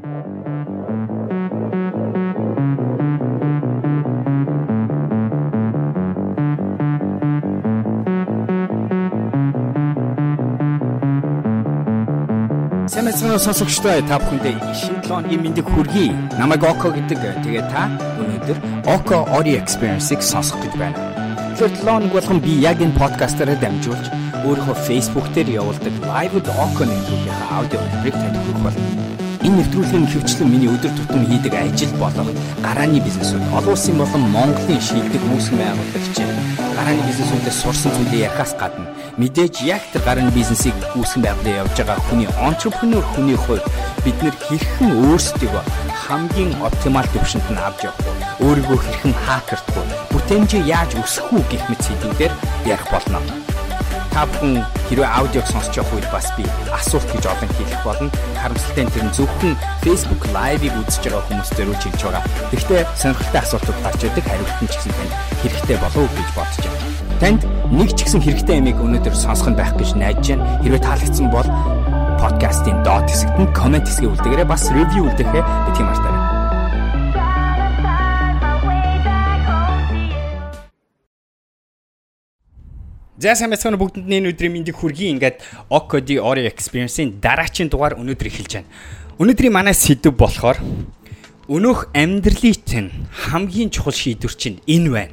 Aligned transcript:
Сэмэцэн 0.00 0.16
сонсогчдоо 13.44 14.00
та 14.08 14.16
бүхэндээ 14.16 14.56
шинэ 14.72 15.04
7 15.04 15.20
өдрийн 15.20 15.44
мэндийг 15.44 15.68
хүргэе. 15.68 16.16
Намайг 16.40 16.64
Око 16.64 16.88
гэдэг. 16.88 17.20
Тэгээ 17.44 17.68
та 17.68 17.92
өнөөдөр 18.24 18.56
Око 18.88 19.28
Audio 19.36 19.60
Experience-ийг 19.60 20.24
сонсох 20.24 20.64
гэж 20.64 20.80
байна. 20.80 20.96
Тэгэхээр 21.60 21.76
7 21.76 22.08
өнөг 22.08 22.16
болгон 22.16 22.40
би 22.40 22.56
яг 22.56 22.80
энэ 22.80 22.96
подкастаараа 22.96 23.60
дамжуулж 23.60 24.08
өөрийнхөө 24.48 24.76
Facebook 24.88 25.28
дээр 25.36 25.60
явуулдаг 25.60 25.92
Live 26.08 26.32
with 26.36 26.48
Oco 26.56 26.82
нэвтрүүлгийн 26.88 27.40
аудио 27.52 27.80
баримтыг 27.84 28.16
танд 28.16 28.36
хүргэх 28.40 28.64
болно. 28.64 28.99
Энэ 29.40 29.56
нэвтрүүлгийн 29.56 30.04
хөвчлэн 30.04 30.48
миний 30.52 30.68
өдөр 30.68 30.92
тутам 30.92 31.24
хийдэг 31.24 31.54
ажил 31.56 31.92
болох 31.96 32.28
гарааны 32.60 33.00
бизнесүүд 33.00 33.40
олон 33.56 33.72
улсын 33.72 33.96
болон 33.96 34.24
Монголын 34.36 34.80
шилдэг 34.84 35.22
үүсгэн 35.32 35.56
байгуулагч 35.64 36.16
гарааны 36.76 37.02
бизнесүүдээс 37.08 37.58
сурсан 37.64 37.92
зүйлээ 37.96 38.28
ярихаас 38.28 38.52
гадна 38.60 38.92
мэдээж 39.16 39.64
яг 39.64 39.80
тэр 39.96 40.04
гарааны 40.04 40.32
бизнесийг 40.36 40.76
үүсгэн 40.92 41.24
байгуулж 41.24 41.56
явж 41.56 41.72
байгаа 41.72 42.04
хүний 42.12 42.28
entrepreneur 42.36 43.04
хүний 43.16 43.38
хувьд 43.40 43.64
бид 44.04 44.18
нэр 44.20 44.36
хэрхэн 44.44 44.90
өөрсдөө 45.08 45.60
хамгийн 46.04 46.52
оптимал 46.60 47.08
төвшөнд 47.08 47.46
нь 47.48 47.64
авч 47.64 47.80
явах 47.88 48.02
вэ? 48.04 48.12
Өөрийгөө 48.44 48.78
хэрхэн 48.82 49.14
вэ? 49.16 49.96
Бүтээмжээ 50.12 50.62
яаж 50.68 50.90
өсгөх 51.00 51.32
үү 51.32 51.42
гэх 51.48 51.64
мэт 51.70 51.80
сэдвүүдээр 51.80 52.32
ярих 52.68 52.88
болно 52.92 53.24
та 54.10 54.26
бүхэн 54.26 54.62
хэрвээ 54.90 55.06
аудиог 55.06 55.46
сонсож 55.46 55.74
явах 55.78 55.94
үед 55.94 56.08
бас 56.10 56.26
би 56.34 56.44
асуулт 56.74 57.06
гэж 57.14 57.24
олон 57.30 57.50
хэлэх 57.54 57.82
болно. 57.86 58.10
Харамсалтай 58.38 58.84
нь 58.84 58.92
тэр 58.94 59.04
нь 59.06 59.14
зөвхөн 59.14 59.54
Facebook 59.86 60.22
Live-ыг 60.34 60.74
үзэж 60.74 61.04
байгаа 61.06 61.24
хүмүүстээр 61.30 61.70
үл 61.70 61.82
хэлж 61.82 62.00
байгаа. 62.02 62.24
Гэхдээ 62.50 62.82
сонирхолтой 62.98 63.40
асуултууд 63.40 63.78
гарч 63.86 64.00
ирдэг 64.04 64.24
хариулт 64.26 64.58
нь 64.62 64.70
ч 64.70 64.74
гэсэн 64.78 64.92
танд 64.98 65.12
хэрэгтэй 65.42 65.78
болов 65.78 66.02
уу 66.02 66.14
гэж 66.18 66.28
бодож 66.34 66.58
байна. 66.66 66.90
Танд 67.22 67.42
нэг 67.70 67.90
ч 67.94 67.98
гэсэн 68.04 68.20
хэрэгтэй 68.20 68.56
ямиг 68.58 68.78
өнөөдөр 68.82 69.14
сонсох 69.14 69.48
нь 69.52 69.58
байх 69.58 69.72
гэж 69.78 69.94
найдаж 69.94 70.26
байна. 70.34 70.44
Хэрвээ 70.62 70.82
таалагдсан 70.82 71.28
бол 71.30 71.48
подкастын 72.20 72.82
доод 72.84 73.08
хэсэгт 73.08 73.36
нь 73.40 73.52
комент 73.56 73.86
хэсгээ 73.88 74.10
үлдээгээрэй 74.12 74.48
бас 74.48 74.68
ревю 74.74 75.08
үлдээхээ 75.08 75.42
би 75.44 75.70
тийм 75.72 75.88
мартаарай. 75.88 76.19
За 83.20 83.34
сайн 83.36 83.52
байцгаана 83.52 83.76
бүгдэнд 83.76 84.08
нь 84.08 84.16
энэ 84.16 84.32
өдрийн 84.32 84.56
мэндийг 84.56 84.80
хүргэе. 84.80 85.12
Ингээд 85.12 85.44
Okodi 85.68 86.16
Ori 86.16 86.48
Experience-ийн 86.48 87.20
дараачийн 87.20 87.68
дугаар 87.68 88.00
өнөөдөр 88.00 88.32
эхэлж 88.32 88.64
байна. 88.64 88.72
Өнөөдрийн 89.20 89.52
манай 89.52 89.76
сэдв 89.76 90.16
болохоор 90.16 90.56
өнөөх 91.44 91.92
амьдралын 91.92 92.56
чинь 92.64 92.88
хамгийн 93.28 93.68
чухал 93.68 93.92
шийдвэр 93.92 94.32
чинь 94.40 94.64
энэ 94.64 94.88
байна. 94.88 95.12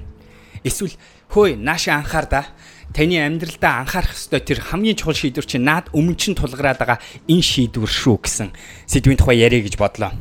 Эсвэл 0.63 0.95
хөөе 1.35 1.59
нааша 1.59 1.99
анхаар 1.99 2.31
да. 2.31 2.47
Таны 2.95 3.19
амьдралдаа 3.19 3.83
анхаарах 3.83 4.15
ёстой 4.15 4.39
тэр 4.39 4.63
хамгийн 4.63 4.95
чухал 4.95 5.11
шийдвэр 5.11 5.43
чинь 5.43 5.67
наад 5.67 5.91
өмнө 5.91 6.15
чинь 6.15 6.39
тулгараад 6.39 6.79
байгаа 6.79 7.03
энэ 7.27 7.43
шийдвэр 7.43 7.91
шүү 7.91 8.23
гэсэн 8.23 8.55
сэдвийн 8.87 9.19
тухай 9.19 9.43
яриа 9.43 9.67
гэж 9.67 9.75
бодлоо. 9.75 10.15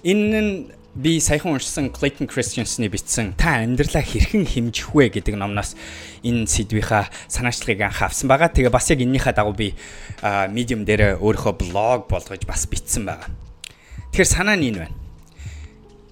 Энэ 0.00 0.80
би 0.94 1.20
саяхан 1.20 1.56
уншсан 1.56 1.88
Clayton 1.88 2.28
Christensen-ы 2.28 2.88
бичсэн 2.92 3.32
та 3.32 3.64
амьдралаа 3.64 4.04
хэрхэн 4.04 4.44
хэмжих 4.44 4.92
вэ 4.92 5.08
гэдэг 5.08 5.40
номноос 5.40 5.72
энэ 6.20 6.44
сэдвийнхаа 6.44 7.08
санаачлагыг 7.32 7.80
анх 7.88 8.02
авсан 8.04 8.28
байгаа. 8.28 8.52
Тэгээ 8.52 8.68
бас 8.68 8.92
яг 8.92 9.00
эннийхээ 9.00 9.32
дагуу 9.32 9.56
би 9.56 9.72
Medium 10.52 10.84
дээр 10.84 11.16
өөрийнхөө 11.16 11.54
блог 11.56 12.12
болгож 12.12 12.44
бас 12.44 12.68
бичсэн 12.68 13.08
байгаа. 13.08 13.32
Тэгэхээр 14.12 14.28
санаа 14.28 14.56
нь 14.60 14.68
энэ 14.68 14.78
байна. 14.84 14.96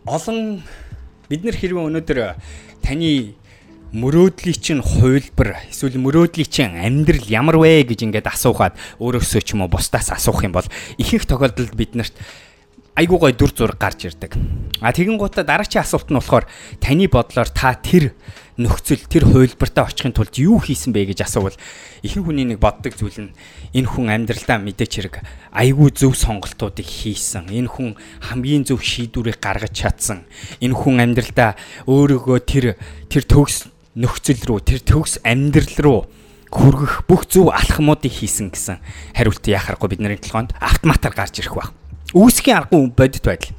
Олон 0.09 0.65
бид 1.29 1.45
нэр 1.45 1.61
хэрвээ 1.61 1.85
өнөөдөр 1.85 2.19
таны 2.81 3.37
мөрөөдлийн 3.93 4.57
чинь 4.57 4.81
хувилбар 4.81 5.61
эсвэл 5.69 6.01
мөрөөдлийн 6.01 6.49
чинь 6.49 6.81
амьдрал 6.81 7.27
ямар 7.29 7.61
вэ 7.61 7.85
гэж 7.85 8.09
ингээд 8.09 8.33
асуухад 8.33 8.79
өөрөөсөө 8.97 9.43
ч 9.45 9.53
юм 9.53 9.67
уу 9.67 9.71
бусдаас 9.71 10.09
асуух 10.15 10.47
юм 10.47 10.55
бол 10.55 10.67
ихэнх 10.97 11.27
тохиолдолд 11.27 11.75
биднэрт 11.75 12.15
айгуу 13.01 13.17
гой 13.17 13.33
дүр 13.33 13.57
зураг 13.57 13.81
гарч 13.81 14.13
ирдэг. 14.13 14.37
А 14.85 14.93
тэгэн 14.93 15.17
гутаа 15.17 15.45
дараачийн 15.45 15.81
асуулт 15.81 16.13
нь 16.13 16.21
болохоор 16.21 16.45
таны 16.85 17.09
бодлоор 17.09 17.49
та 17.49 17.73
тэр 17.81 18.13
нөхцөл 18.61 19.01
тэр 19.09 19.25
хувилбартаа 19.25 19.89
очихын 19.89 20.13
тулд 20.13 20.37
юу 20.37 20.61
хийсэн 20.61 20.93
бэ 20.93 21.17
гэж 21.17 21.25
асуувал 21.25 21.57
ихэнх 22.05 22.29
хүний 22.29 22.45
нэг 22.45 22.61
боддог 22.61 22.93
зүйл 22.93 23.33
нь 23.33 23.35
энэ 23.73 23.89
хүн 23.89 24.13
амьдралдаа 24.13 24.61
мэдээч 24.61 24.93
хэрэг 25.01 25.17
айгүй 25.49 25.89
зөв 25.97 26.13
сонголтуудыг 26.13 26.85
хийсэн. 26.85 27.49
Энэ 27.49 27.73
хүн 27.73 27.97
хамгийн 28.21 28.69
зөв 28.69 28.85
шийдвэрийг 28.85 29.41
гаргаж 29.41 29.73
чадсан. 29.73 30.29
Энэ 30.61 30.77
хүн 30.77 31.01
амьдралдаа 31.01 31.57
өөрийгөө 31.89 32.39
тэр 32.45 32.77
тэр 33.09 33.25
төгс 33.25 33.73
нөхцөл 33.97 34.45
рүү 34.45 34.61
тэр 34.61 34.81
төгс 34.85 35.25
амьдрал 35.25 35.77
руу 35.81 36.01
хүргэх 36.53 37.09
бүх 37.09 37.25
зөв 37.33 37.49
алхмуудыг 37.49 38.13
хийсэн 38.13 38.53
гэсэн 38.53 38.83
хариулт 39.17 39.45
яхахгүй 39.49 39.89
бидний 39.89 40.21
толгойд 40.21 40.53
автоматар 40.61 41.17
гарч 41.17 41.41
ирэх 41.41 41.57
баг. 41.57 41.80
Үүсгийн 42.15 42.57
аргагүй 42.59 42.91
бодит 42.91 43.25
байдал. 43.25 43.55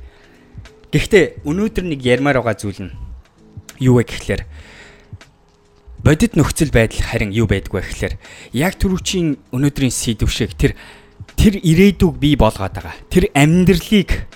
Гэхдээ 0.92 1.48
өнөөдөр 1.48 1.86
нэг 1.88 2.00
ярмаар 2.04 2.44
байгаа 2.44 2.60
зүйл 2.60 2.82
нь 2.84 2.96
юу 3.80 3.98
вэ 3.98 4.04
гэхлээр 4.12 4.44
бодит 6.04 6.36
нөхцөл 6.36 6.72
байдал 6.76 7.00
харин 7.00 7.32
юу 7.32 7.48
байдг 7.48 7.72
вэ 7.72 7.80
гэхлээр 7.80 8.16
яг 8.52 8.76
түрүүчийн 8.76 9.40
өнөөдрийн 9.56 9.94
сэдв 9.94 10.28
шиг 10.28 10.52
тэр 10.60 10.76
тэр 11.40 11.64
ирээдүг 11.64 12.20
бий 12.20 12.36
болгоод 12.36 12.76
байгаа. 12.76 12.96
Тэр 13.08 13.32
амьдралыг 13.32 14.28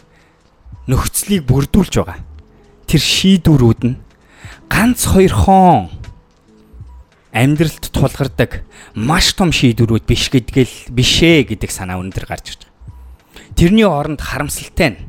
нөхцөлийг 0.87 1.43
бүрдүүлж 1.43 1.93
байгаа. 1.99 2.23
Тэр 2.87 3.01
шийдвэрүүд 3.01 3.81
нь 3.83 3.99
ганц 4.71 5.11
хоёр 5.11 5.33
хон 5.33 5.91
амьдралд 7.35 7.91
тулгардаг 7.91 8.63
маш 8.95 9.35
том 9.35 9.51
шийдвэрүүд 9.51 10.05
биш 10.07 10.31
гэдгээл 10.31 10.93
бишээ 10.93 11.51
гэдэг 11.51 11.71
санаа 11.73 11.99
өндөр 11.99 12.25
гарч 12.29 12.55
ирж 12.55 12.61
байгаа. 12.63 12.74
Тэрний 13.55 13.88
оронд 13.88 14.19
харамсалтай 14.19 14.89
нь 14.91 14.99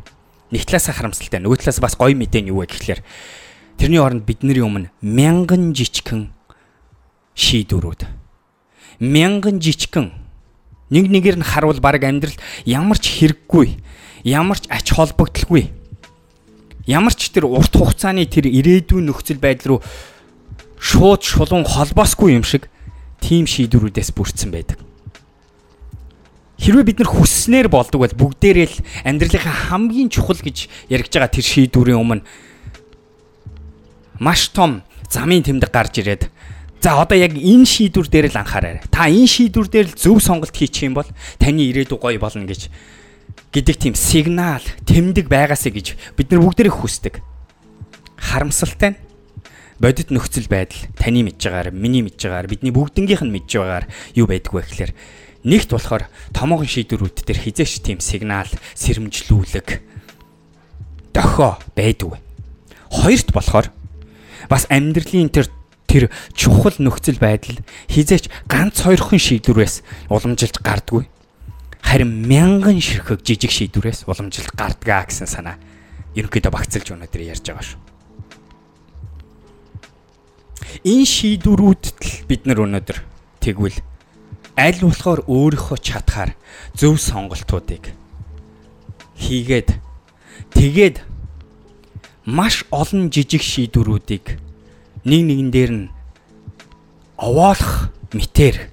нэг 0.54 0.62
талаас 0.70 0.86
харамсалтай 0.86 1.42
нөгөө 1.42 1.66
талаас 1.66 1.82
бас 1.82 1.98
гоё 1.98 2.14
мэдээ 2.14 2.46
нь 2.46 2.50
юу 2.54 2.62
вэ 2.62 2.70
гэхлээр 2.70 3.02
тэрний 3.74 3.98
оронд 3.98 4.22
бидний 4.22 4.62
өмнө 4.62 4.94
мянган 5.02 5.74
жижигхэн 5.74 6.30
шийдвэрүүд. 7.34 8.06
Мянган 9.02 9.58
жижигхэн 9.58 10.14
нэг 10.94 11.10
нэгээр 11.10 11.42
нь 11.42 11.48
харуул 11.50 11.82
баг 11.82 11.98
амьдрал 12.06 12.38
ямар 12.62 13.02
ч 13.02 13.18
хэрэггүй 13.18 13.82
ямар 14.22 14.62
ч 14.62 14.70
ач 14.70 14.94
холбогдолгүй 14.94 15.74
ямар 16.86 17.18
ч 17.18 17.34
тэр 17.34 17.50
урт 17.50 17.74
хугацааны 17.74 18.30
тэр 18.30 18.46
ирээдүйн 18.46 19.10
нөхцөл 19.10 19.42
байдал 19.42 19.76
руу 19.76 19.80
шууд 20.78 21.26
шулуун 21.26 21.66
холбоосгүй 21.66 22.38
юм 22.38 22.46
шиг 22.46 22.70
тийм 23.18 23.50
шийдвэрүүдээс 23.50 24.14
бүрдсэн 24.14 24.54
байдаг 24.54 24.85
Хэрвээ 26.56 26.84
бид 26.88 26.98
нар 27.04 27.10
хүсснээр 27.12 27.68
болдог 27.68 28.00
бол 28.00 28.14
бүгдээрээ 28.16 28.66
л 28.66 28.76
амьдралынхаа 29.04 29.76
хамгийн 29.76 30.08
чухал 30.08 30.40
гэж 30.40 30.72
яригж 30.88 31.12
байгаа 31.12 31.28
тэр 31.28 31.44
шийдвэрийн 31.44 32.00
өмнө 32.00 32.24
маш 34.18 34.48
том 34.56 34.80
замын 35.12 35.44
тэмдэг 35.44 35.68
гарч 35.68 36.00
ирээд 36.00 36.32
за 36.80 37.02
одоо 37.02 37.18
яг 37.18 37.34
энэ 37.36 37.66
шийдвэр 37.66 38.06
дээр 38.08 38.26
л 38.30 38.40
анхаарай. 38.40 38.80
Та 38.88 39.10
энэ 39.10 39.26
шийдвэр 39.26 39.68
дээр 39.68 39.86
л 39.90 39.98
зөв 39.98 40.22
сонголт 40.22 40.54
хийчих 40.54 40.86
юм 40.88 40.94
бол 40.94 41.08
таны 41.36 41.66
ирээдүй 41.66 41.98
гоё 41.98 42.16
болно 42.22 42.46
гэж 42.46 42.70
гэдэг 43.50 43.76
тийм 43.76 43.94
сигнал 43.98 44.62
тэмдэг 44.86 45.26
байгаасаа 45.26 45.74
гэж 45.74 45.98
бид 46.14 46.30
нар 46.30 46.40
бүгдээрээ 46.46 46.72
хүсдэг. 46.72 47.20
Харамсалтай 48.16 48.94
нь 48.94 49.00
бодит 49.82 50.14
нөхцөл 50.14 50.48
байдал 50.48 50.78
таны 50.94 51.26
мэдж 51.26 51.42
байгаагаар 51.42 51.74
миний 51.74 52.00
мэдж 52.06 52.22
байгаагаар 52.22 52.48
бидний 52.48 52.72
бүгднгийнх 52.72 53.24
нь 53.26 53.34
мэдж 53.34 53.50
байгаагаар 53.50 53.86
юу 54.14 54.26
байдг 54.30 54.52
вэ 54.54 54.62
гэхээр 54.64 54.92
Нэгт 55.46 55.70
болохоор 55.70 56.10
томоохон 56.34 56.66
шийдвэрүүд 56.66 57.22
дээр 57.22 57.38
хизээч 57.38 57.86
тийм 57.86 58.02
сигнал, 58.02 58.50
сэрэмжлүүлэг 58.74 59.78
дохоо 61.14 61.62
байдгүй. 61.78 62.18
Хоёрт 62.90 63.30
болохоор 63.30 63.70
бас 64.50 64.66
амьдралын 64.66 65.30
тэр 65.30 65.46
тэр 65.86 66.10
чухал 66.34 66.74
нөхцөл 66.82 67.22
байдал 67.22 67.62
хизээч 67.86 68.26
ганц 68.50 68.82
хоёрхан 68.82 69.22
шийдвэрээс 69.22 69.86
уламжилж 70.10 70.58
гардгүй. 70.66 71.06
Харин 71.78 72.26
мянган 72.26 72.82
ширхэг 72.82 73.22
жижиг 73.22 73.54
шийдвэрээс 73.54 74.10
уламжилж 74.10 74.50
гардгаа 74.50 75.06
гэсэн 75.06 75.30
санаа 75.30 75.62
ерөнхийдөө 76.18 76.50
багцлж 76.50 76.90
өнөөдөр 76.90 77.22
ярьж 77.22 77.46
байгаа 77.46 77.62
шүү. 77.62 77.80
Энэ 80.82 81.06
шийдвэрүүдэд 81.06 81.98
л 82.02 82.14
бид 82.26 82.42
нар 82.50 82.66
өнөөдөр 82.66 82.98
тэгвэл 83.38 83.78
аль 84.56 84.80
болохоор 84.80 85.20
өөрийнхөө 85.28 85.78
чадхаар 85.78 86.32
зөв 86.72 86.96
сонголтуудыг 86.96 87.92
хийгээд 89.20 89.76
тэгээд 90.56 91.04
маш 92.24 92.64
олон 92.72 93.12
жижиг 93.12 93.44
шийдвэрүүдийг 93.44 94.40
нэг 95.04 95.22
нэгэн 95.28 95.50
дээр 95.52 95.70
нь 95.72 95.84
овоолох 97.20 97.92
мэтэр 98.16 98.72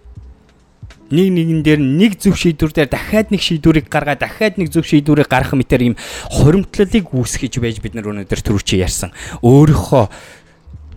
нэг 1.14 1.28
нэгэн 1.30 1.62
дээр 1.62 1.80
нэг 1.80 2.18
зөв 2.18 2.34
шийдвэр 2.40 2.74
дээр 2.74 2.90
дахиад 2.90 3.30
нэг 3.30 3.42
шийдвэрийг 3.44 3.86
гаргаа 3.86 4.18
дахиад 4.18 4.58
нэг 4.58 4.74
зөв 4.74 4.88
шийдвэрийг 4.88 5.30
гаргах 5.30 5.54
мэтэр 5.54 5.94
ийм 5.94 5.96
хуримтлалыг 6.34 7.14
үүсгэж 7.14 7.62
байж 7.62 7.78
бид 7.84 7.94
нар 7.94 8.10
өнөөдөр 8.10 8.42
түрүүчи 8.42 8.82
ярьсан. 8.82 9.14
Өөрийнхөө 9.46 10.10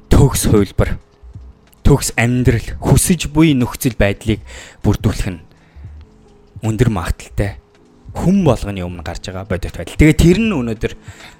төгс 0.09 0.49
хувилбар 0.49 0.97
төгс 1.87 2.19
амьдрал 2.19 2.67
хүсэж 2.83 3.31
буй 3.31 3.55
нөхцөл 3.55 3.94
байдлыг 3.94 4.43
бүрдүүлэх 4.83 5.31
нь 5.31 5.41
өндөр 6.67 6.91
магадaltaй 6.91 7.62
хүн 8.11 8.43
болгоны 8.43 8.83
өмнө 8.83 9.06
гарч 9.06 9.31
байгаа 9.31 9.47
бодит 9.47 9.77
байдал. 9.77 9.94
Тэгээ 9.94 10.19
тэр 10.19 10.38
нь 10.43 10.50
өнөөдөр 10.50 10.93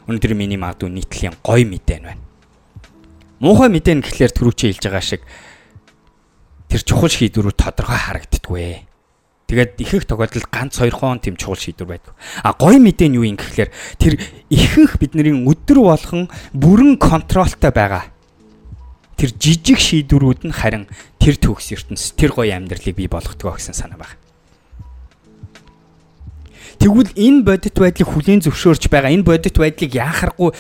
өнөөдөр 0.07 0.33
миний 0.39 0.61
магадгүй 0.61 0.93
нийтлийн 0.93 1.35
гой 1.43 1.67
мэдэн 1.67 2.03
байна. 2.07 2.23
Муухай 3.43 3.73
мэдэн 3.75 4.07
гэхлээр 4.07 4.33
түрүүчээ 4.39 4.71
хэлж 4.71 4.85
байгаа 4.87 5.03
шиг 5.03 5.23
тэр 6.71 6.83
чухал 6.87 7.11
шийдвэрүүд 7.11 7.59
тодорхой 7.59 7.99
харагддаггүй. 7.99 8.87
Тэгээд 9.51 9.83
ихэнх 9.83 10.07
тохиолдолд 10.07 10.47
ганц 10.51 10.79
хоёрхон 10.79 11.23
тийм 11.27 11.35
чухал 11.35 11.59
шийдвэр 11.59 11.91
байдаг. 11.91 12.15
А 12.47 12.55
гоё 12.55 12.79
мэдээ 12.79 13.09
нь 13.11 13.19
юу 13.19 13.27
юм 13.27 13.35
гэхлээр 13.35 13.71
тэр 13.99 14.15
ихэнх 14.51 14.99
бидний 15.03 15.33
өдөр 15.33 15.79
болгон 15.83 16.31
бүрэн 16.55 16.99
контролтой 17.03 17.75
байгаа. 17.75 18.15
Тэр 19.17 19.33
жижиг 19.33 19.81
шийдвэрүүд 19.81 20.45
нь 20.45 20.53
харин 20.53 20.85
тэр 21.17 21.41
төгс 21.41 21.73
ертөнц 21.73 22.13
тэр 22.21 22.37
гоё 22.37 22.53
амьдралыг 22.53 22.93
бий 22.93 23.09
болгодог 23.09 23.57
гэсэн 23.57 23.73
санаа 23.73 23.97
байна. 23.97 24.21
Тэгвэл 26.77 27.17
энэ 27.17 27.41
бодит 27.41 27.73
байдлыг 27.81 28.13
хүлээн 28.13 28.45
зөвшөөрч 28.45 28.93
байгаа 28.93 29.17
энэ 29.17 29.25
бодит 29.25 29.57
байдлыг 29.57 29.97
яахаргүй 29.97 30.53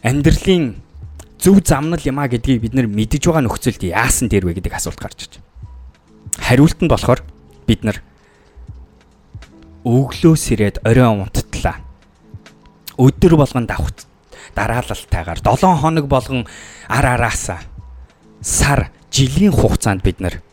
амьдралын 0.00 0.80
зөв 1.36 1.60
замнал 1.60 2.00
юм 2.00 2.24
а 2.24 2.28
гэдгийг 2.32 2.64
бид 2.64 2.72
нар 2.72 2.88
мэдж 2.88 3.20
байгаа 3.20 3.44
нөхцөлд 3.44 3.84
яасан 3.84 4.32
дээр 4.32 4.48
вэ 4.48 4.56
гэдэг 4.64 4.72
асуулт 4.80 4.96
гарч 4.96 5.28
иж. 5.28 5.32
Хариулт 6.40 6.80
нь 6.80 6.88
болохоор 6.88 7.20
бид 7.68 7.84
нар 7.84 8.00
өглөөс 9.84 10.44
ирээд 10.56 10.80
оройн 10.88 11.28
унттлаа. 11.28 11.84
Өдөр 12.96 13.36
болгон 13.36 13.68
давхц 13.68 14.08
дараалалтайгаар 14.56 15.44
7 15.44 15.84
хоног 15.84 16.08
болгон 16.08 16.48
ар 16.88 17.04
араасаа 17.04 17.73
сар 18.44 18.92
жилийн 19.08 19.56
хугацаанд 19.56 20.04
бид 20.04 20.20
нар 20.20 20.44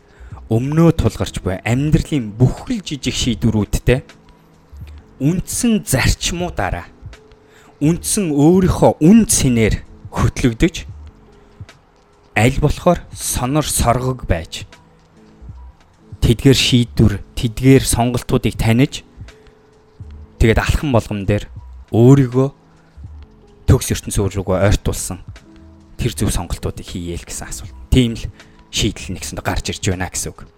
өмнөө 0.48 0.96
тулгарч 0.96 1.44
буй 1.44 1.60
амьдралын 1.60 2.32
бүхэл 2.40 2.80
жижиг 2.80 3.12
шийдвэрүүдтэй 3.12 4.00
үндсэн 5.20 5.84
зарчмуудаараа 5.84 6.88
үндсэн 7.84 8.32
өөрийнхөө 8.32 9.04
үн 9.04 9.28
цэнээр 9.28 9.84
хөтлөгдөж 10.08 10.88
аль 12.32 12.58
болохоор 12.64 13.04
сонор 13.12 13.68
соргог 13.68 14.24
байж 14.24 14.64
тэдгээр 16.24 16.56
шийдвэр 16.56 17.20
тэдгээр 17.36 17.84
сонголтуудыг 17.84 18.56
таних 18.56 19.04
тэгээд 20.40 20.64
алхам 20.64 20.96
болгон 20.96 21.28
дээр 21.28 21.44
өөрийгөө 21.92 22.48
төгс 23.68 23.92
ертөнцийн 23.92 24.32
рүүгээ 24.32 24.64
ойртуулсан 24.64 25.20
тэр 26.00 26.12
зөв 26.16 26.32
сонголтуудыг 26.32 26.82
хийе 26.88 27.14
л 27.14 27.22
гэсэн 27.22 27.46
асуулт. 27.46 27.81
Тийм 27.92 28.16
л 28.16 28.24
шийдэл 28.72 29.12
нэгсэнд 29.12 29.44
гарч 29.44 29.68
ирж 29.68 29.84
байна 29.92 30.08
гэсэн 30.08 30.32
үг 30.32 30.48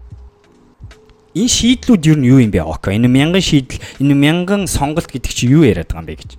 энэ 1.35 1.51
шийдлүүд 1.51 2.03
юу 2.15 2.17
нь 2.23 2.27
юу 2.31 2.39
юм 2.39 2.51
бэ? 2.55 2.63
Окей. 2.63 2.95
Энэ 2.95 3.11
мянган 3.11 3.43
шийдэл, 3.43 3.83
энэ 3.99 4.15
мянган 4.15 4.71
сонголт 4.71 5.11
гэдэг 5.11 5.33
чи 5.35 5.51
юу 5.51 5.67
яриад 5.67 5.91
байгаа 5.91 6.07
юм 6.07 6.09
бэ 6.09 6.19
гэж. 6.23 6.31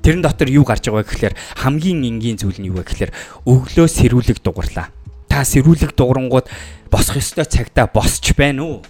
Тэрэн 0.00 0.22
дотор 0.24 0.48
юу 0.48 0.64
гарч 0.64 0.88
байгаа 0.88 1.04
гэхээр 1.04 1.34
хамгийн 1.60 2.00
энгийн 2.08 2.40
зүйл 2.40 2.56
нь 2.56 2.72
юу 2.72 2.80
вэ 2.80 2.88
гэхээр 2.88 3.12
өглөө 3.44 3.84
сэрүүлэг 3.84 4.40
дугарлаа. 4.40 4.88
Та 5.28 5.44
сэрүүлэг 5.44 5.92
дуурангууд 5.92 6.48
босох 6.88 7.20
ёстой 7.20 7.44
цагтаа 7.44 7.92
босч 7.92 8.32
байна 8.32 8.64
уу? 8.64 8.80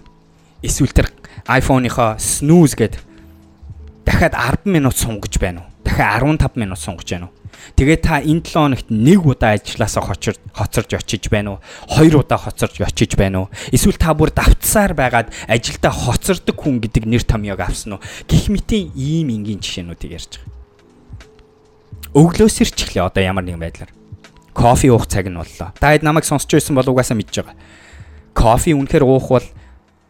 Эсвэл 0.62 0.94
тэр 0.94 1.10
iPhone-ийнхоо 1.50 2.22
snooze 2.22 2.78
гэд 2.78 2.94
дахиад 4.06 4.38
10 4.38 4.70
минут 4.70 4.94
сунгаж 4.94 5.34
байна 5.42 5.66
уу? 5.66 5.70
Дахиад 5.82 6.22
15 6.22 6.54
минут 6.54 6.78
сунгаж 6.78 7.10
байна 7.10 7.26
уу? 7.26 7.37
Тэгээ 7.76 7.98
та 8.02 8.20
энэ 8.22 8.42
7 8.42 8.54
хоногт 8.54 8.88
нэг 8.90 9.20
удаа 9.26 9.54
ажилласаа 9.54 10.02
хоцорж 10.02 10.38
хоцорж 10.52 10.90
очиж 10.98 11.30
байна 11.30 11.56
уу? 11.56 11.62
Хоёр 11.86 12.22
удаа 12.22 12.38
хоцорж 12.38 12.80
очиж 12.82 13.14
байна 13.14 13.46
уу? 13.46 13.52
Эсвэл 13.70 13.98
та 13.98 14.14
бүр 14.14 14.34
давтсаар 14.34 14.94
байгаад 14.94 15.30
ажилдаа 15.46 15.92
хоцордог 15.92 16.56
хүн 16.58 16.82
гэдэг 16.82 17.04
нэр 17.06 17.22
томьёог 17.22 17.60
авсан 17.60 17.98
уу? 17.98 18.04
Гэх 18.26 18.50
мэтийн 18.50 18.90
ийм 18.94 19.30
энгийн 19.30 19.62
жишээнүүдийг 19.62 20.16
ярьж 20.18 20.42
байгаа. 20.42 20.56
Өглөөсөр 22.16 22.68
ч 22.72 22.78
ихлэ 22.88 23.04
одоо 23.04 23.22
ямар 23.22 23.44
нэгэн 23.44 23.62
байдлаар 23.62 23.92
кофе 24.58 24.90
уух 24.90 25.06
цаг 25.06 25.30
нь 25.30 25.38
боллоо. 25.38 25.70
Та 25.78 25.94
хэд 25.94 26.02
намайг 26.02 26.26
сонсч 26.26 26.50
байсан 26.50 26.74
бол 26.74 26.88
угаасаа 26.88 27.14
мэдж 27.14 27.46
байгаа. 27.46 27.56
Кофе 28.34 28.74
үнэхээр 28.74 29.06
уух 29.06 29.28
бол 29.28 29.46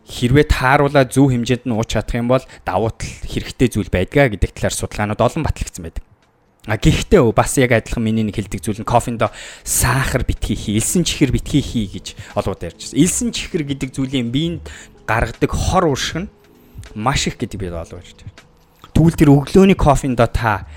хэрвээ 0.08 0.46
тааруулаа 0.48 1.04
зөв 1.04 1.28
хэмжээнд 1.28 1.68
нь 1.68 1.76
ууж 1.76 1.92
чадах 1.92 2.16
юм 2.16 2.32
бол 2.32 2.44
давуу 2.64 2.88
тал 2.96 3.12
хэрэгтэй 3.28 3.68
зүйл 3.68 3.92
байдгаа 3.92 4.32
гэдэг 4.32 4.56
талаар 4.56 4.72
судалгаанууд 4.72 5.20
олон 5.20 5.44
батлагдсан 5.44 5.84
байдаг. 5.84 6.04
А 6.68 6.76
гэхдээ 6.76 7.24
бас 7.32 7.56
яг 7.56 7.72
адилхан 7.72 8.04
миний 8.04 8.28
нэг 8.28 8.36
хэлдэг 8.36 8.60
зүйл 8.60 8.84
нь 8.84 8.84
кофендо 8.84 9.32
сахар 9.64 10.20
битгий 10.20 10.52
хий, 10.52 10.76
элсэн 10.76 11.00
чихэр 11.00 11.32
битгий 11.32 11.64
хий 11.64 11.88
гэж 11.88 12.12
олоод 12.36 12.60
ярьж 12.60 12.92
байна. 12.92 13.00
Элсэн 13.00 13.32
чихэр 13.32 13.64
гэдэг 13.64 13.96
зүйлийн 13.96 14.28
биед 14.28 14.68
гаргадаг 15.08 15.48
хор 15.48 15.88
уршиг 15.88 16.28
нь 16.28 16.30
маш 16.92 17.24
их 17.24 17.40
гэдэг 17.40 17.56
би 17.56 17.72
олоо 17.72 18.04
ярьж 18.04 18.20
байна. 18.20 18.36
Тэгвэл 18.92 19.16
тэр 19.16 19.32
өглөөний 19.32 19.80
кофендо 19.80 20.28
та 20.28 20.68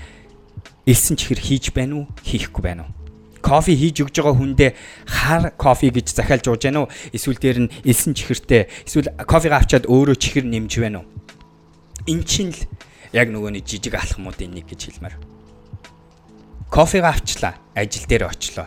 элсэн 0.88 1.20
чихэр 1.20 1.36
хийж 1.36 1.76
байна 1.76 2.02
уу, 2.02 2.06
хийхгүй 2.24 2.64
байна 2.64 2.88
уу? 2.88 2.96
кофе 3.44 3.74
хийж 3.76 4.00
өгж 4.06 4.16
байгаа 4.22 4.38
хүндээ 4.38 4.70
хар 5.04 5.52
кофе 5.58 5.90
гэж 5.90 6.14
захиалж 6.14 6.46
ууж 6.46 6.62
байна 6.62 6.86
уу? 6.86 6.92
Эсвэл 7.12 7.36
дээр 7.36 7.58
нь 7.66 7.72
элсэн 7.84 8.14
чихэртэй, 8.14 8.70
эсвэл 8.86 9.12
кофега 9.26 9.60
авчаад 9.60 9.90
өөрөө 9.90 10.16
чихэр 10.16 10.46
нэмж 10.46 10.72
байна 10.78 11.02
уу? 11.02 11.10
Эн 12.06 12.22
чинь 12.22 12.54
л 12.54 12.62
яг 13.10 13.28
нөгөөний 13.34 13.60
жижиг 13.66 13.98
алхмуудын 13.98 14.54
нэг 14.54 14.70
гэж 14.70 14.94
хэлмээр 14.94 15.31
кофега 16.72 17.10
авчлаа. 17.10 17.54
Ажил 17.74 18.08
дээр 18.08 18.32
очлоо. 18.32 18.66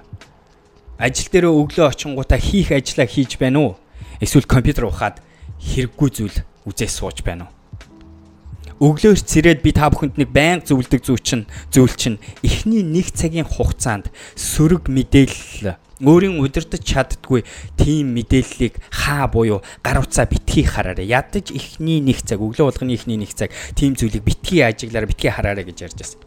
Ажил 1.02 1.26
дээр 1.34 1.50
өглөө 1.50 1.90
очингуудаа 1.90 2.38
хийх 2.38 2.70
ажлаа 2.70 3.10
хийж 3.10 3.42
байна 3.42 3.60
уу? 3.60 3.74
Эсвэл 4.22 4.46
компьютер 4.46 4.86
ухаад 4.86 5.26
хэрэггүй 5.58 6.10
зүйл 6.14 6.38
үзээ 6.70 6.86
сууж 6.86 7.26
байна 7.26 7.50
уу? 7.50 8.94
Өглөө 8.94 9.18
цэрээд 9.18 9.66
би 9.66 9.74
та 9.74 9.90
бүхэнд 9.90 10.22
нэг 10.22 10.30
байнга 10.30 10.70
зөвлөдөг 10.70 11.02
зүйл 11.02 11.24
чинь 11.26 11.50
зүйл 11.74 11.98
чинь 11.98 12.22
эхний 12.46 12.86
нэг 12.86 13.10
цагийн 13.10 13.50
хугацаанд 13.50 14.14
сөрөг 14.38 14.86
мэдээлэл 14.86 15.80
өөрийн 16.06 16.44
удирдах 16.44 16.84
чаддгүй 16.86 17.42
тийм 17.80 18.14
мэдээллийг 18.14 18.78
хаа 18.92 19.32
буюу 19.32 19.64
гар 19.82 20.04
утсаа 20.04 20.30
битгий 20.30 20.68
хараарай. 20.68 21.08
Ядаж 21.08 21.50
эхний 21.56 22.04
нэг 22.04 22.22
цаг 22.22 22.44
өглөө 22.44 22.70
болгоны 22.70 22.94
эхний 22.94 23.18
нэг 23.18 23.32
цаг 23.34 23.50
тийм 23.74 23.96
зүйлийг 23.96 24.28
битгий 24.28 24.62
ажиглаарай, 24.62 25.08
битгий 25.08 25.32
хараарай 25.32 25.64
гэж 25.64 25.88
ярьж 25.88 25.96
байсан. 25.96 26.25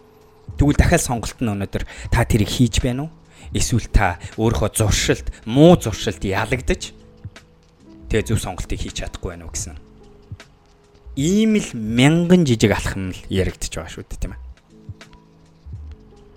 Тэгвэл 0.56 0.78
дахиад 0.78 1.04
сонголт 1.04 1.38
нь 1.42 1.52
өнөөдөр 1.52 1.84
та 2.08 2.24
тэрийг 2.24 2.48
хийж 2.48 2.80
байна 2.80 3.08
уу? 3.08 3.12
Эсвэл 3.52 3.88
та 3.92 4.16
өөрийнхөө 4.40 4.70
зуршилд, 4.72 5.26
муу 5.44 5.76
зуршилд 5.76 6.24
ялагдаж 6.24 6.96
тэгээ 8.08 8.28
зөв 8.32 8.38
сонголтыг 8.40 8.80
хийж 8.80 9.04
чадахгүй 9.04 9.36
байна 9.36 9.44
уу 9.48 9.52
гэсэн. 9.52 9.76
Ийм 11.18 11.60
л 11.60 11.70
мянган 11.76 12.48
жижиг 12.48 12.72
алхам 12.72 13.12
л 13.12 13.20
яригдчих 13.28 13.76
байгаа 13.76 13.92
шүү 13.92 14.06
дээ 14.08 14.22
тийм 14.22 14.32
ээ. 14.36 14.42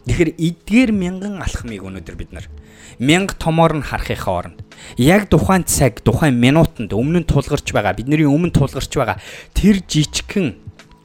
Тэгэхээр 0.09 0.31
эдгээр 0.33 0.91
мянган 0.91 1.39
алхмыг 1.39 1.85
өнөөдөр 1.85 2.15
бид 2.17 2.31
нар 2.33 2.49
мянга 2.97 3.37
томоор 3.37 3.77
нь 3.77 3.85
харахынхаа 3.85 4.33
оронд 4.51 4.59
яг 4.97 5.29
тухайн 5.29 5.63
цаг, 5.63 6.01
тухайн 6.01 6.33
минутанд 6.35 6.91
өмнө 6.91 7.21
нь 7.21 7.29
тулгарч 7.29 7.69
байгаа, 7.69 7.93
бидний 7.93 8.25
өмнө 8.25 8.49
тулгарч 8.49 8.89
байгаа 8.97 9.21
тэр 9.53 9.85
жижигхэн 9.85 10.57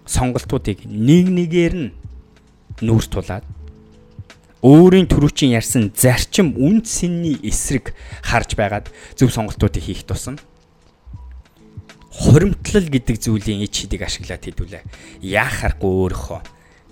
сонголтуудыг 0.08 0.88
нэг 0.88 1.28
нэгээр 1.28 1.75
нь 1.76 1.92
нүүрс 2.83 3.09
тулаад 3.12 3.45
өөрийн 4.66 5.06
төрүүчийн 5.06 5.54
ярьсан 5.54 5.92
зарчим 5.95 6.56
үн 6.56 6.83
цэнний 6.83 7.38
эсрэг 7.45 7.95
харж 8.25 8.56
байгаад 8.59 8.90
зөв 9.14 9.30
сонголтуудыг 9.30 9.85
хийх 9.85 10.02
тусам 10.09 10.40
хуримтлал 12.11 12.88
гэдэг 12.88 13.16
зүйлийн 13.21 13.62
ич 13.68 13.85
шидийг 13.85 14.09
ашиглаад 14.09 14.40
хэдүүлээ. 14.40 14.83
Яахааргүй 15.21 15.92
өөрөөхөө 16.09 16.40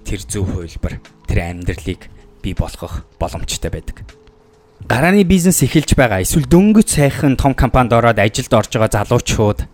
тэр 0.04 0.20
зөв 0.28 0.44
хувилбар 0.52 1.00
тэр 1.24 1.38
амьдралыг 1.48 2.12
бий 2.44 2.52
болгох 2.52 3.08
боломжтой 3.16 3.72
байдаг. 3.72 4.04
Гарааны 4.84 5.24
бизнес 5.24 5.64
эхэлж 5.64 5.96
байгаа 5.96 6.20
эсвэл 6.20 6.44
дөнгөж 6.44 7.00
сайхан 7.00 7.40
том 7.40 7.56
компанид 7.56 7.96
ороод 7.96 8.20
ажилд 8.20 8.52
орж 8.52 8.76
байгаа 8.76 9.00
залуучууд 9.00 9.64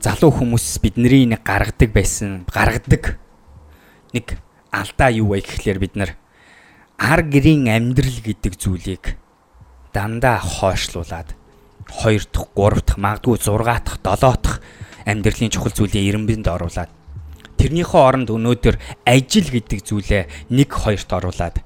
залуу 0.00 0.32
хүмүүс 0.32 0.80
бидний 0.80 1.28
нэг 1.28 1.44
гаргадаг 1.44 1.92
байсан 1.92 2.48
гаргадаг 2.48 3.20
нэг 4.16 4.40
алдаа 4.72 5.10
юу 5.12 5.32
вэ 5.32 5.40
гэхлээр 5.42 5.78
бид 5.78 5.94
нар 5.96 6.10
ар 6.98 7.22
гэрийн 7.22 7.68
амьдрал 7.70 8.18
гэдэг 8.20 8.54
зүйлийг 8.58 9.04
дандаа 9.94 10.38
хойшлуулад 10.42 11.34
2 11.88 12.28
дахь, 12.28 12.52
3 12.52 12.84
дахь, 12.84 12.98
магадгүй 13.00 13.38
6 13.40 13.64
дахь, 13.64 13.98
7 14.04 14.36
дахь 14.42 14.60
амьдралын 15.08 15.50
чухал 15.50 15.72
зүйлийн 15.72 16.04
ирэмбэнд 16.04 16.46
оруулаад 16.52 16.90
тэрнийхээ 17.56 18.02
оронд 18.02 18.28
өнөөдөр 18.28 18.76
ажил 19.08 19.48
гэдэг 19.48 19.80
зүйлээ 19.82 20.22
1 20.52 20.68
2-т 20.68 21.10
оруулаад 21.16 21.56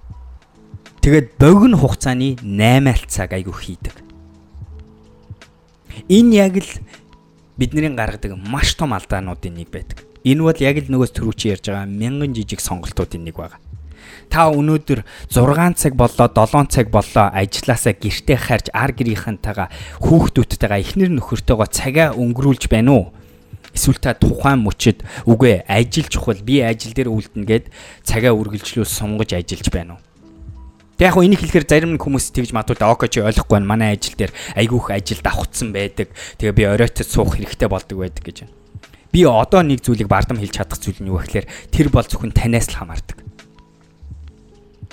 тэгээд 1.02 1.26
богино 1.42 1.76
хугацааны 1.76 2.38
8 2.38 3.10
цаг 3.10 3.34
айгу 3.34 3.50
хийдэг. 3.50 3.98
Энэ 6.08 6.32
яг 6.38 6.54
л 6.62 6.70
бидний 7.58 7.90
гаргадаг 7.90 8.38
маш 8.38 8.74
том 8.78 8.94
алдаануудын 8.94 9.58
нэг 9.58 9.68
байдаг. 9.68 10.11
Энэ 10.22 10.42
бол 10.46 10.58
яг 10.62 10.76
л 10.78 10.90
нөгөөс 10.90 11.12
төрүүчи 11.18 11.50
ярьж 11.50 11.66
байгаа 11.66 11.90
мянган 11.90 12.30
жижиг 12.30 12.62
сонголтуудын 12.62 13.26
нэг 13.26 13.34
байна. 13.34 13.58
Та 14.30 14.48
өнөөдөр 14.54 15.02
6 15.34 15.74
цаг 15.76 15.98
боллоо 15.98 16.28
7 16.30 16.70
цаг 16.70 16.86
боллоо 16.94 17.26
ажилласаа 17.34 17.92
гэртээ 17.98 18.38
харж 18.38 18.66
ар 18.70 18.94
гэрийнхэнтэйгээ 18.94 19.68
хүүхдүүдтэйгээ 19.98 20.82
эхнэр 20.82 21.10
нөхөртөөгөө 21.18 21.68
цагаа 21.74 22.14
өнгөрүүлж 22.14 22.70
байна 22.70 22.90
уу? 22.94 23.04
Эсвэл 23.74 23.98
та 23.98 24.14
тухайн 24.14 24.62
мөчөд 24.62 25.02
үгүй 25.26 25.66
ажил 25.66 26.06
чухал 26.06 26.38
би 26.38 26.62
ажил 26.62 26.94
дээр 26.94 27.10
үлдэнэ 27.10 27.48
гэд 27.48 27.64
цагаа 28.06 28.32
үргэлжлүүл 28.36 28.86
сунгаж 28.86 29.34
ажиллаж 29.34 29.68
байна 29.74 29.98
уу? 29.98 30.02
Тэг 31.02 31.08
яг 31.08 31.16
энийг 31.18 31.40
хэлэхээр 31.42 31.66
зарим 31.66 31.98
хүмүүс 31.98 32.30
тэгж 32.30 32.54
матуудаа 32.54 32.94
окей 32.94 33.10
чи 33.10 33.20
ойлгохгүй 33.24 33.58
байна. 33.58 33.66
Манай 33.74 33.98
ажил 33.98 34.14
дээр 34.14 34.30
айгүйх 34.54 34.92
ажил 34.94 35.18
давхцсан 35.18 35.74
байдаг. 35.74 36.14
Тэгээ 36.38 36.54
би 36.54 36.62
оройтод 36.68 37.08
суух 37.08 37.34
хэрэгтэй 37.34 37.66
болдог 37.66 38.06
байдаг 38.06 38.22
гэж 38.22 38.36
байна. 38.46 38.61
Би 39.12 39.28
одоо 39.28 39.60
нэг 39.60 39.84
зүйлийг 39.84 40.08
бардам 40.08 40.40
хэлж 40.40 40.56
чадах 40.56 40.80
зүйл 40.80 41.04
нь 41.04 41.12
юу 41.12 41.20
гэхээр 41.20 41.46
тэр 41.68 41.92
бол 41.92 42.04
зөвхөн 42.04 42.32
танаас 42.32 42.72
л 42.72 42.80
хамаардаг. 42.80 43.22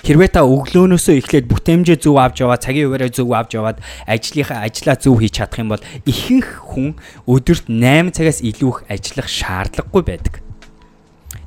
Хэрвээ 0.00 0.32
та 0.32 0.48
өглөөнөөсөө 0.48 1.14
эхлээд 1.20 1.46
бүтээмжээ 1.48 1.98
зөв 2.00 2.16
авч 2.16 2.40
яваад 2.40 2.64
цагийн 2.64 2.88
хуваараа 2.88 3.12
зөв 3.12 3.32
авч 3.36 3.52
яваад 3.52 3.84
ажлынхаа 4.08 4.64
ажлаа 4.64 4.96
зөв 4.96 5.20
хийж 5.20 5.34
чадах 5.36 5.60
юм 5.60 5.72
бол 5.76 5.84
ихэнх 6.08 6.48
хүн 6.72 6.96
өдөрт 7.28 7.68
8 7.68 8.16
цагаас 8.16 8.40
илүү 8.40 8.70
их 8.72 8.80
ажиллах 8.88 9.28
шаардлагагүй 9.28 10.02
байдаг. 10.08 10.34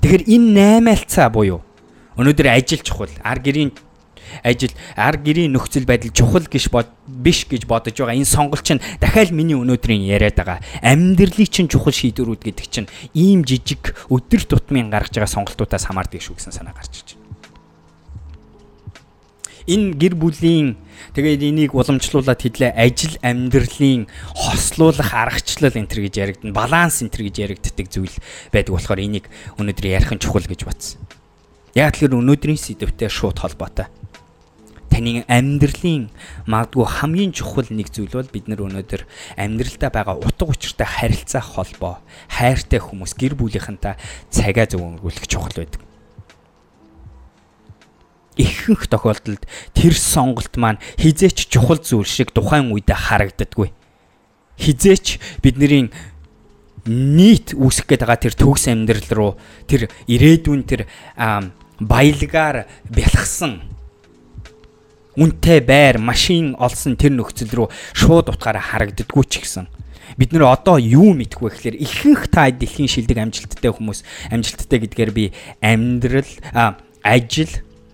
Тэгэхээр 0.05 0.23
энэ 0.29 0.85
8 0.85 0.93
альцаа 0.93 1.27
буюу 1.33 1.65
өнөөдөр 2.13 2.47
ажил 2.53 2.85
чухал, 2.85 3.09
ар 3.25 3.41
гэрийн 3.41 3.73
ажил 4.43 4.73
ар 4.95 5.17
гэрийн 5.17 5.53
нөхцөл 5.53 5.85
байдал 5.85 6.11
чухал 6.11 6.45
гэж 6.47 6.69
бод 6.69 6.87
биш 7.07 7.45
гэж 7.47 7.65
бодож 7.65 7.97
байгаа. 7.97 8.15
Энэ 8.15 8.29
сонголт 8.29 8.63
чинь 8.63 8.83
дахиад 8.99 9.31
миний 9.31 9.57
өнөөдрийн 9.57 10.07
яриад 10.07 10.39
байгаа. 10.39 10.59
Амьдралын 10.81 11.49
чинь 11.49 11.71
чухал 11.71 11.93
шийдвэрүүд 11.93 12.41
гэдэг 12.43 12.67
чинь 12.67 12.91
ийм 13.13 13.43
жижиг 13.43 13.95
өдөр 14.07 14.43
тутмын 14.47 14.89
гаргаж 14.89 15.15
байгаа 15.15 15.31
сонголтуудаас 15.31 15.87
хамаардаг 15.87 16.21
шүү 16.23 16.39
гэсэн 16.39 16.55
санаа 16.55 16.73
гарч 16.73 17.03
ирж 17.03 17.09
байна. 17.15 17.23
Энэ 19.63 19.95
гэр 19.95 20.13
бүлийн 20.19 20.75
тэгээд 21.15 21.47
энийг 21.47 21.71
уламжлуулаад 21.71 22.35
хэдлээ 22.35 22.75
ажил 22.75 23.15
амьдралын 23.23 24.11
хослуулах 24.35 25.15
аргачлал 25.15 25.71
энэ 25.71 25.87
төр 25.87 26.01
гэж 26.03 26.15
яригдана. 26.19 26.51
Баланс 26.51 26.99
энэ 26.99 27.11
төр 27.15 27.23
гэж 27.31 27.35
яригддаг 27.47 27.87
зүйл 27.87 28.15
байдаг 28.51 28.75
болохоор 28.75 28.99
энийг 28.99 29.31
өнөөдөр 29.55 29.87
ярих 29.87 30.11
нь 30.11 30.19
чухал 30.19 30.43
гэж 30.43 30.67
батсан. 30.67 30.99
Яг 31.79 31.95
тэгэхээр 31.95 32.19
өнөөдрийн 32.19 32.59
сэдвтэй 32.59 33.07
шууд 33.07 33.39
холбоотой 33.39 33.87
таны 35.03 35.25
амьдралын 35.27 36.07
магадгүй 36.47 36.87
хамгийн 36.87 37.31
чухал 37.35 37.67
нэг 37.69 37.91
зүйл 37.91 38.15
бол 38.15 38.31
бид 38.31 38.47
нар 38.47 38.63
өнөөдөр 38.63 39.03
амьдралдаа 39.35 39.91
байгаа 39.91 40.15
утга 40.15 40.47
учиртай 40.47 40.87
харилцаа 40.87 41.43
холбоо, 41.43 41.99
хайртай 42.31 42.79
хүмүүс, 42.79 43.11
гэр 43.19 43.35
бүлийнхэнтэй 43.35 43.99
цагаа 44.31 44.63
зөв 44.63 44.79
өнгөрүүлэх 44.79 45.27
чухал 45.27 45.51
байдаг. 45.59 45.83
Ихэнх 48.39 48.87
тохиолдолд 48.87 49.43
тэр 49.75 49.93
сонголт 49.93 50.55
маань 50.55 50.79
хизээч 50.97 51.51
чухал 51.51 51.83
зүйл 51.83 52.07
шиг 52.07 52.31
тухайн 52.31 52.71
үедээ 52.71 52.95
харагддаггүй. 52.95 53.75
Хизээч 54.55 55.19
бидний 55.43 55.91
нийт 56.87 57.53
үүсэх 57.53 57.91
гээд 57.91 58.07
байгаа 58.07 58.23
тэр 58.23 58.35
төгс 58.39 58.71
амьдрал 58.71 59.09
руу 59.11 59.31
тэр 59.67 59.91
ирээдүйн 60.07 60.63
тэр 60.63 60.87
баялагаар 61.77 62.65
бэлгсэн 62.89 63.72
үнэтэй 65.17 65.59
байр, 65.61 65.97
машин 66.01 66.55
олсон 66.57 66.97
тэр 66.97 67.13
нөхцөл 67.17 67.53
рүү 67.53 67.67
шууд 67.93 68.33
утгаараа 68.33 68.61
харагддггүй 68.61 69.25
ч 69.29 69.45
гэсэн 69.45 69.69
бид 70.17 70.33
нэр 70.33 70.45
одоо 70.49 70.77
юу 70.77 71.13
вэ 71.13 71.25
гэхээр 71.25 71.79
ихэнх 71.79 72.29
та 72.29 72.49
дэлхийн 72.49 72.89
шилдэг 72.89 73.17
амжилттай 73.17 73.71
хүмүүс 73.73 74.05
амжилттай 74.29 74.79
гэдгээр 74.83 75.11
би 75.13 75.33
амьдрал 75.61 76.29
ажил 77.01 77.53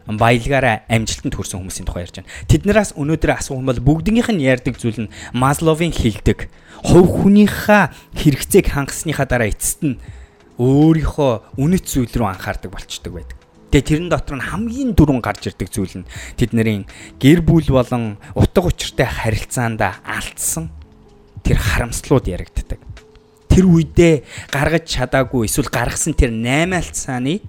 баялгаараа 0.10 0.90
амжилтанд 0.90 1.38
хүрсэн 1.38 1.62
хүмүүсийн 1.62 1.86
тухай 1.86 2.10
ярьж 2.10 2.18
байна. 2.18 2.32
Тэднээс 2.50 2.98
өнөөдөр 2.98 3.32
асуух 3.38 3.62
юм 3.62 3.70
бол 3.70 3.78
бүгднийх 3.78 4.34
нь 4.34 4.42
ярьдаг 4.42 4.82
зүйл 4.82 5.06
нь 5.06 5.14
Масловын 5.38 5.94
хилдэг 5.94 6.50
хувь 6.82 7.30
хүнийхээ 7.30 8.18
хэрэгцээг 8.18 8.74
хангасныхаа 8.74 9.30
дараа 9.30 9.54
эцэст 9.54 9.86
нь 9.86 10.02
өөрийнхөө 10.58 11.62
үнэт 11.62 11.86
зүйл 11.86 12.10
рүү 12.10 12.26
анхаардаг 12.26 12.74
болчдөг 12.74 13.14
байдаг. 13.14 13.39
Тэгээ 13.70 13.86
тэрэн 13.86 14.10
дотор 14.10 14.42
нь 14.42 14.46
хамгийн 14.50 14.98
дөрөв 14.98 15.22
гарч 15.22 15.54
ирдэг 15.54 15.70
зүйл 15.70 16.02
нь 16.02 16.10
тэдний 16.38 16.90
гэр 17.22 17.46
бүл 17.46 17.70
болон 17.70 18.18
утга 18.34 18.66
учиртай 18.66 19.06
харилцаанд 19.06 19.86
алдсан 19.86 20.74
тэр 21.46 21.62
харамслууд 21.62 22.26
яригддаг. 22.26 22.82
Тэр 23.46 23.66
үедээ 23.70 24.26
гаргаж 24.50 24.90
чадаагүй 24.90 25.46
эсвэл 25.46 25.70
гаргасан 25.70 26.18
тэр 26.18 26.34
8 26.34 26.74
алцааны 26.74 27.46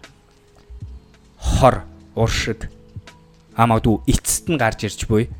хор 1.40 1.88
уршиг 2.12 2.68
амаадуу 3.56 4.04
эцэст 4.04 4.52
нь 4.52 4.60
гарч 4.60 4.84
ирж 4.84 5.08
буй 5.08 5.32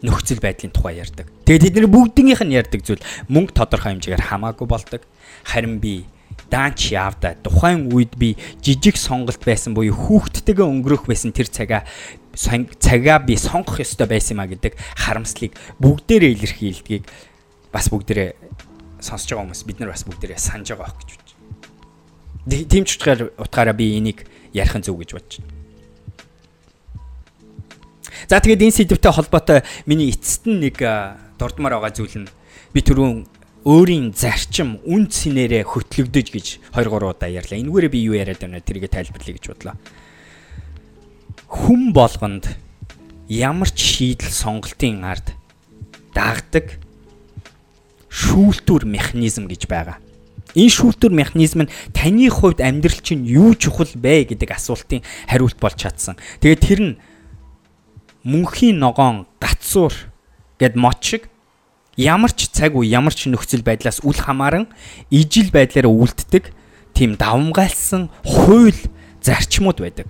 нөхцөл 0.00 0.40
байдлын 0.40 0.72
тухай 0.72 1.00
ярьдаг. 1.02 1.26
Тэгээд 1.44 1.76
тэдний 1.76 1.90
бүгднийх 1.90 2.40
нь 2.40 2.56
ярьдаг 2.56 2.80
зүйл 2.84 3.02
мөнгө 3.28 3.52
тодорхой 3.52 3.98
хэмжээгээр 3.98 4.28
хамаагүй 4.32 4.66
болдог. 4.68 5.02
Харин 5.44 5.76
би 5.82 6.06
даанч 6.50 6.92
явда. 6.92 7.36
Тухайн 7.44 7.92
үед 7.92 8.16
би 8.16 8.36
жижиг 8.64 8.96
сонголт 8.96 9.40
байсан 9.44 9.76
буюу 9.76 9.94
хүүхдтэйгээ 9.94 10.64
өнгөрөх 10.64 11.08
байсан 11.08 11.32
тэр 11.32 11.48
цагаа 11.48 11.84
цагаа 12.34 13.18
би 13.20 13.36
сонгох 13.36 13.80
ёстой 13.80 14.08
байсан 14.08 14.38
юм 14.38 14.42
а 14.44 14.50
гэдэг 14.50 14.72
харамслыг 14.96 15.52
бүгдээрээ 15.80 16.32
илэрхийлдгийг 16.38 17.04
бас 17.72 17.92
бүгдээрээ 17.92 18.30
сонсож 19.00 19.30
байгаа 19.34 19.44
хүмүүс 19.44 19.62
бид 19.66 19.78
нар 19.80 19.92
бас 19.92 20.04
бүгдээрээ 20.06 20.38
санаж 20.38 20.72
байгаа 20.72 20.86
байх 20.86 20.96
гэж 21.02 21.10
бодож 21.14 21.30
байна. 21.36 22.68
Тийм 22.70 22.84
ч 22.86 22.90
утгаар 22.96 23.20
утгаараа 23.36 23.76
би 23.76 23.98
энийг 23.98 24.24
ярих 24.54 24.74
нь 24.78 24.86
зөв 24.86 24.96
гэж 24.98 25.10
бодож 25.14 25.34
байна. 25.42 25.56
За 28.28 28.40
тэгээд 28.40 28.64
энэ 28.66 28.76
сэдвтэй 28.76 29.12
холбоотой 29.12 29.62
миний 29.86 30.10
эцэст 30.10 30.46
нь 30.50 30.58
нэг 30.58 30.78
дурдмаар 31.38 31.78
байгаа 31.78 31.94
зүйл 31.94 32.26
нь 32.26 32.30
би 32.74 32.80
түрүүн 32.82 33.37
өөрийн 33.66 34.14
зарчим 34.14 34.78
үн 34.86 35.10
цэнээрээ 35.10 35.64
хөтлөгдөж 35.66 36.26
гэж 36.30 36.46
2 36.70 36.86
3 36.86 37.10
удаа 37.10 37.30
ярьлаа. 37.30 37.58
Энэгээр 37.58 37.88
би 37.90 37.98
юу 38.06 38.14
яриад 38.14 38.38
байна 38.38 38.62
тэрийг 38.62 38.90
тайлбарлая 38.90 39.34
гэж 39.34 39.44
бодлоо. 39.50 39.74
Хүн 41.48 41.90
болгонд 41.90 42.44
ямар 43.26 43.70
ч 43.70 43.78
шийдэл 43.98 44.30
сонголтын 44.30 45.02
ард 45.02 45.34
дагдаг 46.14 46.78
шүүлтүр 48.08 48.88
механизм 48.88 49.50
гэж 49.50 49.68
байгаа. 49.68 49.98
Энэ 50.56 50.72
шүүлтүр 50.72 51.12
механизм 51.12 51.68
нь 51.68 51.72
таны 51.92 52.26
хувьд 52.32 52.64
амьдрал 52.64 53.00
чинь 53.04 53.28
юу 53.28 53.52
чухал 53.52 53.90
бэ 53.92 54.32
гэдэг 54.32 54.48
асуултын 54.56 55.04
хариулт 55.28 55.60
болж 55.60 55.76
чадсан. 55.76 56.16
Тэгээд 56.40 56.64
тэр 56.64 56.80
нь 56.80 56.94
мөнхийн 58.24 58.80
ногоон 58.80 59.28
гацуур 59.38 59.92
гэд 60.56 60.74
мод 60.74 60.98
шиг 61.04 61.28
ямар 61.98 62.30
ч 62.30 62.46
цаг 62.46 62.78
үе 62.78 62.94
ямар 62.94 63.10
ч 63.10 63.26
нөхцөл 63.26 63.66
байдлаас 63.66 63.98
үл 64.06 64.14
хамааран 64.14 64.70
ижил 65.10 65.50
байдлаараа 65.50 65.90
үлддэг 65.90 66.54
тийм 66.94 67.18
давмгайлсан 67.18 68.06
хууль 68.22 68.78
зарчмууд 69.18 69.82
байдаг. 69.82 70.06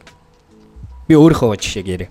Би 1.08 1.16
өөрийнхөө 1.16 1.56
жишээг 1.56 1.88
яриа. 1.88 2.10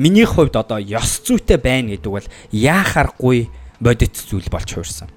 Миний 0.00 0.24
хувьд 0.24 0.56
одоо 0.56 0.80
ёс 0.80 1.20
зүйтэй 1.20 1.60
байна 1.60 1.92
гэдэг 1.92 2.08
бол 2.08 2.26
яахааргүй 2.48 3.52
бодит 3.76 4.16
зүйл 4.16 4.48
болж 4.48 4.72
хуурсан. 4.72 5.12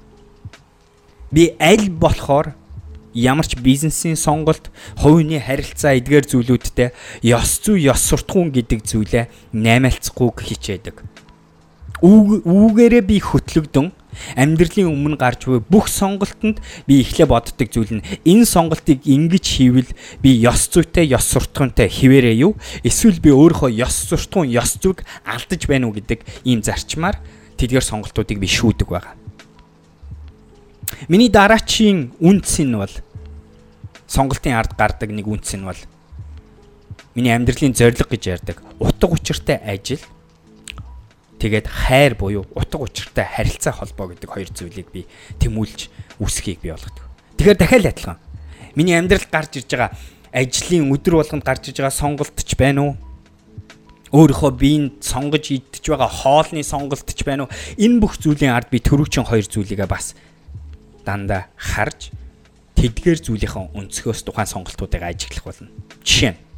Би 1.32 1.56
аль 1.60 1.88
болохоор 1.88 2.52
ямар 3.16 3.48
ч 3.48 3.56
бизнесийн 3.56 4.20
сонголт, 4.20 4.68
хувийн 5.00 5.40
харилцаа 5.40 5.96
эдгээр 5.96 6.28
зүйлүүдтэй 6.28 6.92
ёс 7.24 7.64
зүй, 7.64 7.88
ёс 7.88 8.04
суртахуун 8.04 8.52
гэдэг 8.52 8.84
зүйлээ 8.84 9.26
наймаалцахгүй 9.56 10.32
хичээдэг 10.44 11.23
үүгээрээ 12.04 13.04
би 13.08 13.18
хөтлөгдөн 13.24 13.96
амьдралын 14.36 14.92
өмнө 14.92 15.18
гарч 15.18 15.48
буй 15.48 15.64
бүх 15.64 15.88
сонголтонд 15.88 16.60
би 16.86 17.02
эхлээ 17.02 17.28
боддог 17.32 17.68
зүйл 17.72 18.00
нь 18.00 18.06
энэ 18.28 18.46
сонголтыг 18.46 19.08
ингэж 19.08 19.46
хийвэл 19.48 19.92
би 20.22 20.38
ёс 20.44 20.68
зүйтэй 20.70 21.10
ёс 21.16 21.26
суртахуунтай 21.32 21.88
хിവэрээ 21.88 22.44
юу 22.44 22.54
эсвэл 22.84 23.24
би 23.24 23.32
өөрийнхөө 23.32 23.72
ёс 23.80 23.96
суртахуун 24.12 24.52
ёс 24.52 24.78
зүйг 24.78 25.02
алдаж 25.24 25.62
байна 25.66 25.88
уу 25.88 25.96
гэдэг 25.96 26.20
ийм 26.44 26.62
зарчмаар 26.62 27.18
тэдгээр 27.58 27.86
сонголтуудыг 27.86 28.38
би 28.38 28.48
шүүдэг 28.52 28.88
байгаа. 28.92 29.16
Миний 31.08 31.32
дараачийн 31.32 32.14
үнц 32.20 32.62
нь 32.62 32.76
бол 32.76 32.92
сонголтын 34.06 34.60
ард 34.60 34.76
гардаг 34.78 35.10
нэг 35.10 35.26
үнц 35.26 35.56
нь 35.56 35.66
бол 35.66 35.80
миний 37.16 37.34
амьдралын 37.34 37.74
зорилго 37.74 38.12
гэж 38.12 38.24
ярьдаг 38.30 38.58
утга 38.78 39.10
учиртай 39.10 39.58
ажил 39.64 40.04
Тэгээд 41.44 41.68
хайр 41.68 42.16
буюу 42.16 42.48
утга 42.56 42.80
учиртай 42.80 43.28
харилцаа 43.28 43.76
холбоо 43.76 44.16
гэдэг 44.16 44.32
хоёр 44.32 44.48
зүйлийг 44.48 44.88
би 44.96 45.04
тэмүүлж 45.44 45.92
үсхийг 46.24 46.64
бий 46.64 46.72
болгодог. 46.72 47.04
Тэгэхээр 47.36 47.60
дахиад 47.60 47.92
адилхан. 47.92 48.20
Миний 48.80 48.96
амьдралд 48.96 49.28
гарч 49.28 49.60
ирж 49.60 49.68
байгаа 49.68 49.92
ажлын 50.32 50.88
өдөр 50.88 51.20
болгонд 51.20 51.44
гарч 51.44 51.76
иж 51.76 51.84
байгаа 51.84 51.92
сонголт 51.92 52.32
ч 52.40 52.56
байна 52.56 52.88
уу? 52.88 52.96
өөрийнхөө 54.16 54.52
биеинд 54.56 55.04
сонгож 55.04 55.52
идэж 55.52 55.84
байгаа 55.84 56.08
хоолны 56.08 56.64
сонголт 56.64 57.12
ч 57.12 57.28
байна 57.28 57.44
уу 57.44 57.52
энэ 57.76 58.00
бүх 58.00 58.16
зүйлийн 58.24 58.56
ард 58.56 58.72
би 58.72 58.80
төрөвчин 58.80 59.28
хоёр 59.28 59.44
зүйлийгээ 59.44 59.90
бас 59.92 60.16
дандаа 61.04 61.52
харж 61.60 62.16
тэдгээр 62.80 63.20
зүйлийнхээ 63.20 63.76
өнцгөөс 63.76 64.24
тухайн 64.24 64.48
сонголтуудыг 64.48 65.04
ажиглах 65.04 65.44
болно. 65.44 65.68
Жишээ 66.08 66.40
нь 66.40 66.53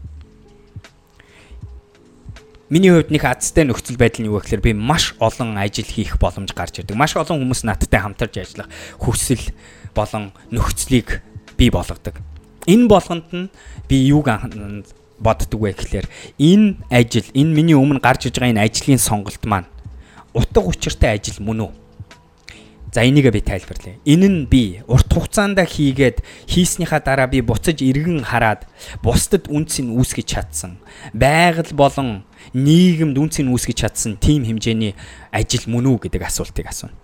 Миний 2.65 2.89
хувьд 2.89 3.13
нэг 3.13 3.22
азтай 3.29 3.62
нөхцөл 3.62 3.93
байдал 3.93 4.25
нь 4.25 4.29
юу 4.34 4.41
гэхээр 4.41 4.65
би 4.65 4.74
маш 4.74 5.13
олон 5.22 5.53
ажил 5.53 5.86
хийх 5.86 6.17
боломж 6.17 6.50
гарч 6.50 6.81
ирдэг. 6.81 6.98
Маш 6.98 7.13
олон 7.13 7.45
хүмүүс 7.45 7.62
надтай 7.62 8.01
хамтарч 8.01 8.41
ажиллах 8.41 8.74
хүсэл 8.98 9.53
болон 9.93 10.34
нөхцөлийг 10.50 11.22
бий 11.62 11.69
болгодог. 11.69 12.17
Энэ 12.65 12.89
болгонд 12.89 13.29
нь 13.29 13.53
би 13.86 14.10
юуг 14.10 14.34
боддөг 15.22 15.62
вэ 15.62 15.77
гэхээр 15.77 16.10
энэ 16.41 16.81
ажил 16.89 17.29
энэ 17.38 17.53
миний 17.53 17.77
өмнө 17.77 18.01
гарч 18.01 18.34
иж 18.34 18.41
байгаа 18.41 18.57
энэ 18.57 18.65
ажлын 18.65 18.98
сонголт 18.98 19.45
маань 19.45 19.69
утга 20.34 20.65
учиртай 20.65 21.22
ажил 21.22 21.38
мөн 21.45 21.69
үү? 21.69 21.72
За 22.95 23.03
энийг 23.03 23.27
би 23.27 23.41
тайлбарлая. 23.43 23.99
Энэ 24.07 24.27
нь 24.31 24.47
би 24.47 24.79
урт 24.87 25.11
хугацаанд 25.11 25.59
хийгээд 25.59 26.23
хийснийхаа 26.47 27.03
дараа 27.03 27.27
би 27.27 27.43
буцаж 27.43 27.83
эргэн 27.83 28.23
хараад 28.23 28.63
бусдад 29.03 29.51
үнцийг 29.51 29.91
үүсгэж 29.91 30.23
чадсан. 30.23 30.79
Байгаль 31.11 31.75
болон 31.75 32.23
нийгэмд 32.55 33.19
үнцийг 33.19 33.51
үүсгэж 33.51 33.77
чадсан 33.83 34.15
тийм 34.15 34.47
хэмжээний 34.47 34.95
ажил 35.27 35.67
мөн 35.67 35.91
үү 35.91 36.07
гэдэг 36.07 36.23
асуултыг 36.23 36.71
асууна. 36.71 36.95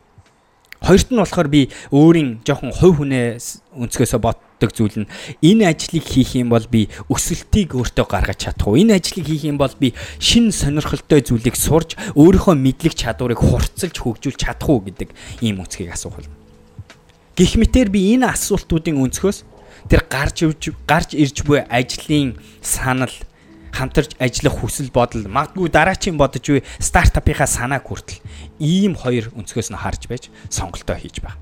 Хоёрт 0.81 1.13
нь 1.13 1.21
болохоор 1.21 1.45
би 1.45 1.69
өөрийн 1.93 2.41
жоохон 2.41 2.73
хувь 2.73 3.05
хүнээс 3.05 3.61
өнцгөөсөө 3.77 4.17
боддог 4.17 4.73
зүйл 4.73 5.05
нь 5.05 5.11
энэ 5.45 5.69
ажлыг 5.69 6.01
хийх 6.01 6.33
юм 6.33 6.49
бол 6.49 6.65
би 6.65 6.89
өсөлтийг 7.05 7.77
өөртөө 7.77 8.05
гаргаж 8.09 8.49
чадах 8.49 8.65
уу? 8.65 8.81
Энэ 8.81 8.97
ажлыг 8.97 9.29
хийх 9.29 9.45
юм 9.45 9.61
бол 9.61 9.69
би 9.77 9.93
шин 10.17 10.49
сонирхолтой 10.49 11.21
зүйлийг 11.21 11.53
сурж 11.53 12.01
өөрийнхөө 12.17 12.57
мэдлэг 12.57 12.97
чадварыг 12.97 13.37
хурцлж 13.37 13.93
хөгжүүлж 13.93 14.41
чадах 14.41 14.69
уу 14.73 14.81
гэдэг 14.81 15.13
ийм 15.45 15.61
үнцгийг 15.61 15.93
асуух 15.93 16.17
болно. 16.17 16.33
Гэх 17.37 17.61
мэтэр 17.61 17.93
би 17.93 18.17
энэ 18.17 18.33
асуултуудын 18.33 18.97
өнцгөөс 19.05 19.45
тэр 19.85 20.01
гарч 20.09 20.49
ивж 20.49 20.73
гарч 20.89 21.13
ирж 21.13 21.45
буй 21.45 21.61
ажлын 21.61 22.41
санал 22.65 23.13
хамтарч 23.71 24.15
ажиллах 24.19 24.59
хүсэл 24.59 24.91
бодол 24.91 25.25
магадгүй 25.27 25.71
дараачийн 25.71 26.19
бодож 26.19 26.45
буй 26.45 26.61
стартапынхаа 26.79 27.47
санааг 27.47 27.87
хүртэл 27.87 28.19
ийм 28.59 28.95
хоёр 28.99 29.31
өнцгөөс 29.35 29.71
нь 29.71 29.81
харж 29.81 30.05
байж 30.11 30.27
сонголтоо 30.51 30.99
хийж 30.99 31.23
байна. 31.23 31.39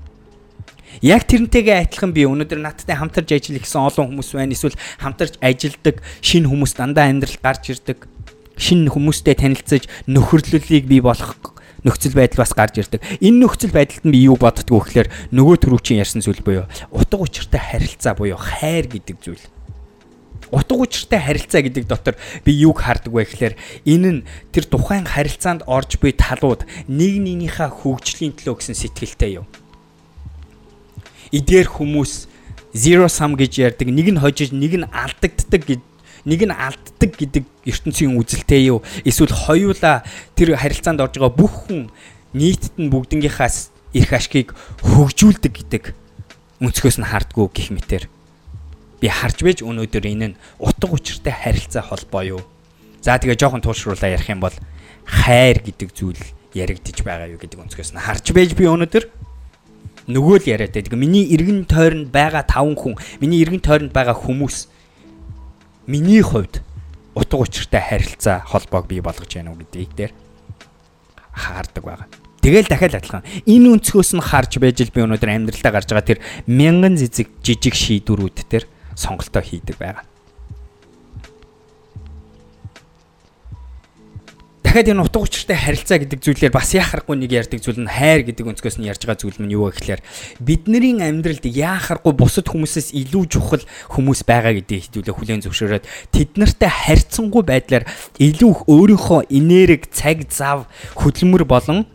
Яг 0.98 1.24
тэрнтэйгээ 1.30 1.86
адилхан 1.86 2.10
би 2.10 2.26
өнөөдөр 2.26 2.58
надтай 2.58 2.98
хамтарч 2.98 3.30
ажиллах 3.30 3.62
гэсэн 3.62 3.86
олон 3.86 4.06
хүмүүс 4.10 4.34
байна. 4.34 4.54
Эсвэл 4.54 4.74
хамтарч 4.98 5.38
ажилдаг 5.38 6.02
шинэ 6.18 6.50
хүмүүс 6.50 6.74
дандаа 6.74 7.06
амьдралд 7.06 7.38
гарч 7.38 7.70
ирдэг. 7.70 8.10
Шинэ 8.58 8.90
хүмүүстэй 8.90 9.38
танилцаж 9.38 9.86
нөхөрлөлийг 10.10 10.90
бий 10.90 11.00
болох 11.00 11.38
нөхцөл 11.86 12.18
байдал 12.18 12.42
бас 12.42 12.52
гарч 12.52 12.82
ирдэг. 12.82 13.00
Энэ 13.22 13.38
нөхцөл 13.46 13.72
байдалд 13.72 14.04
нь 14.04 14.12
би 14.12 14.26
юу 14.26 14.36
боддгоо 14.36 14.82
гэхээр 14.82 15.08
нөгөө 15.32 15.56
төрүүчийн 15.64 16.02
ярьсан 16.02 16.20
зүйл 16.20 16.42
буюу 16.44 16.66
утга 16.90 17.22
учиртай 17.22 17.62
харилцаа 17.62 18.18
буюу 18.18 18.36
хайр 18.36 18.90
гэдэг 18.90 19.16
зүйл 19.22 19.44
утга 20.50 20.82
учиртай 20.82 21.20
харилцаа 21.22 21.62
гэдэг 21.62 21.86
дотор 21.86 22.14
би 22.44 22.52
юг 22.52 22.82
хардаг 22.82 23.14
вэ 23.14 23.24
гэхээр 23.26 23.54
энэ 23.86 24.10
нь 24.10 24.24
тэр 24.50 24.66
тухайн 24.66 25.06
харилцаанд 25.06 25.66
орж 25.66 25.98
буй 26.02 26.12
талууд 26.14 26.66
нэг 26.90 27.14
нэгнийхээ 27.22 27.70
хөгжлийн 27.70 28.34
төлөө 28.34 28.58
гэсэн 28.58 28.74
сэтгэлтэй 28.74 29.42
юу. 29.42 29.46
Эдгээр 31.30 31.70
хүмүүс 31.70 32.26
zero 32.74 33.06
sum 33.06 33.34
гэж 33.38 33.52
ярьдаг 33.58 33.88
нэг 33.90 34.08
нь 34.10 34.18
хожиж 34.18 34.50
нэг 34.50 34.82
нь 34.82 34.86
алдагддаг 34.90 35.62
гэж 35.66 35.80
нэг 36.26 36.40
нь 36.46 36.54
алддаг 36.54 37.10
гэдэг 37.16 37.44
ертөнцийн 37.66 38.14
үзэлтэй 38.18 38.70
юу 38.70 38.82
эсвэл 39.06 39.32
хоёулаа 39.32 40.02
тэр 40.36 40.54
харилцаанд 40.58 41.00
орж 41.00 41.18
байгаа 41.18 41.34
бүх 41.34 41.66
хүн 41.66 41.90
нийтэд 42.34 42.74
нь 42.78 42.90
бүгднгийнхаас 42.90 43.70
их 43.94 44.12
ашгийг 44.12 44.54
хөгжүүлдэг 44.82 45.52
гэдэг 45.54 45.84
өнцгөөс 46.62 46.98
нь 47.00 47.08
хардггүй 47.10 47.46
гих 47.50 47.68
мэтэр 47.74 48.02
би 49.00 49.08
харж 49.08 49.38
байж 49.42 49.58
өнөөдөр 49.64 50.04
энэ 50.06 50.28
нь 50.32 50.38
утга 50.60 50.92
учиртай 50.92 51.32
харилцаа 51.32 51.82
холбоо 51.82 52.22
юу. 52.38 52.42
За 53.00 53.16
тэгээ 53.16 53.40
жоохон 53.40 53.64
туушруулаа 53.64 54.12
ярих 54.12 54.28
юм 54.28 54.44
бол 54.44 54.54
хайр 55.08 55.58
гэдэг 55.64 55.88
зүйл 55.96 56.20
яригдж 56.52 57.00
байгаа 57.00 57.32
юу 57.32 57.40
гэдэг 57.40 57.64
өнцгөөс 57.64 57.96
нь 57.96 58.04
харж 58.04 58.26
байж 58.36 58.52
би 58.52 58.68
өнөөдөр 58.68 59.04
нөгөө 60.10 60.36
л 60.44 60.50
яриад 60.52 60.74
байдаг. 60.74 60.94
Миний 60.98 61.24
эргэн 61.32 61.64
тойронд 61.64 62.12
байгаа 62.12 62.44
таван 62.44 62.76
хүн, 62.76 62.98
миний 63.24 63.40
эргэн 63.40 63.64
тойронд 63.64 63.92
байгаа 63.94 64.16
хүмүүс 64.16 64.68
миний 65.86 66.20
хувьд 66.20 66.60
утга 67.14 67.40
учиртай 67.40 67.80
харилцаа 67.80 68.44
холбоог 68.44 68.86
бий 68.86 69.00
болгож 69.00 69.30
байна 69.30 69.54
уу 69.54 69.60
гэдгийг 69.62 69.92
дээр 69.96 70.12
хаардаг 71.32 71.84
байгаа. 71.84 72.08
Тэгэл 72.40 72.68
дахиад 72.68 72.96
адилхан. 72.96 73.24
Энэ 73.44 73.68
өнцгөөс 73.76 74.16
нь 74.16 74.24
харж 74.24 74.56
байж 74.58 74.80
л 74.80 74.94
би 74.94 75.04
өнөөдөр 75.04 75.28
амьдралдаа 75.28 75.72
гарч 75.72 75.88
байгаа 75.92 76.08
тэр 76.08 76.20
мянган 76.48 76.96
зэзэг 76.96 77.28
жижиг 77.44 77.76
шийдвэрүүд 77.76 78.48
дээр 78.48 78.64
сонголтоо 79.00 79.40
хийдэг 79.40 79.76
байгаа. 79.80 80.04
дахиад 84.70 84.86
энэ 84.86 85.02
утга 85.02 85.18
учиртай 85.18 85.58
харилцаа 85.58 85.98
гэдэг 85.98 86.22
зүйлээр 86.22 86.54
бас 86.54 86.70
яхахгүй 86.70 87.18
нэг 87.18 87.34
ярьдаг 87.34 87.58
зүйл 87.58 87.82
нь 87.82 87.90
хайр 87.90 88.22
гэдэг 88.22 88.54
өнцгөөс 88.54 88.78
нь 88.78 88.86
ярьж 88.86 89.02
байгаа 89.02 89.18
зүйл 89.18 89.42
нь 89.42 89.50
юу 89.50 89.66
вэ 89.66 89.74
гэхээр 89.74 90.00
бидний 90.38 90.94
амьдралд 91.02 91.42
яхахгүй 91.42 92.14
бусад 92.14 92.46
хүмүүсээс 92.46 92.94
илүү 92.94 93.24
чухал 93.34 93.66
хүмүүс 93.90 94.22
байгаа 94.22 94.54
гэдгийг 94.54 94.94
хэдүүлээ 94.94 95.16
хүлээн 95.18 95.42
зөвшөөрөөд 95.42 95.84
тэд 96.14 96.30
нартай 96.38 96.70
харьцангуй 96.70 97.42
байдлаар 97.42 97.84
илүү 98.22 98.50
их 98.54 98.60
өөрийнхөө 98.70 99.20
энерги, 99.34 99.90
цаг, 99.90 100.30
зав, 100.30 100.70
хөдөлмөр 100.94 101.42
болон 101.50 101.90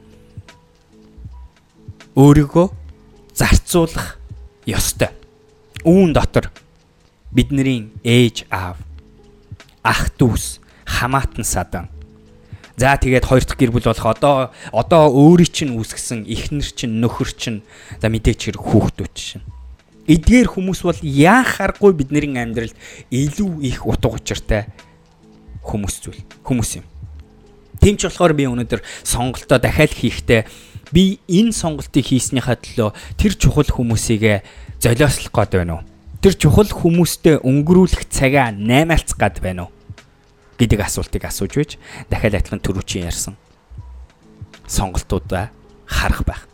өөрийгөө 2.19 2.67
зарцуулах 3.39 4.19
ёстой. 4.67 5.15
Үүн 5.87 6.11
дотор 6.11 6.51
бидний 7.35 7.91
ээж 8.01 8.47
аав 8.49 8.79
ах 9.83 10.09
дүүс 10.15 10.63
хамаатан 10.87 11.43
садан 11.43 11.91
За 12.77 12.99
тэгээд 12.99 13.23
хоёр 13.23 13.43
дахь 13.47 13.55
гэр 13.55 13.71
бүл 13.71 13.87
болох 13.87 14.07
одоо 14.11 14.35
одоо 14.75 15.07
өөрийн 15.07 15.47
чинь 15.47 15.75
үүсгэсэн 15.79 16.27
эхнэр 16.27 16.67
чинь 16.75 16.99
нөхөр 16.99 17.31
чинь 17.31 17.59
за 18.03 18.11
мэдээч 18.11 18.51
хэрэг 18.51 18.59
хүүхдүүд 18.59 19.13
чинь. 19.15 19.47
Эдгээр 20.11 20.51
хүмүүс 20.51 20.83
бол 20.83 20.99
яах 20.99 21.63
аргагүй 21.63 21.95
бидний 21.95 22.35
амьдралд 22.35 22.75
илүү 23.15 23.63
их 23.63 23.87
утга 23.87 24.11
учиртай 24.11 24.67
хүмүүс 25.63 25.95
зүйл 26.03 26.19
хүмүүс 26.43 26.83
юм. 26.83 26.85
Тэмч 27.79 28.11
болохоор 28.11 28.35
би 28.35 28.43
өнөөдөр 28.43 28.83
сонголтоо 29.07 29.55
дахиад 29.55 29.95
хийхдээ 29.95 30.41
би 30.91 31.23
энэ 31.31 31.55
сонголтыг 31.55 32.11
хийснийхаа 32.11 32.59
төлөө 32.59 32.91
тэр 33.15 33.33
чухал 33.39 33.71
хүмүүсийг 33.71 34.43
золиослох 34.83 35.31
гээд 35.31 35.63
байна 35.63 35.79
уу? 35.79 35.83
Тэр 36.25 36.33
чухал 36.41 36.65
хүмүүстэй 36.65 37.37
өнгөрүүлэх 37.45 38.09
цагаа 38.09 38.49
наймаалцах 38.49 39.13
гад 39.13 39.37
байна 39.45 39.69
уу? 39.69 39.73
Гэдэг 40.57 40.81
асуултыг 40.81 41.21
асууж 41.21 41.53
байж 41.53 41.71
дахиад 42.09 42.41
адилхан 42.41 42.65
төрүүчийн 42.65 43.05
ярьсан. 43.05 43.37
Сонголтуудаа 44.65 45.53
харах 45.85 46.25
байх. 46.25 46.49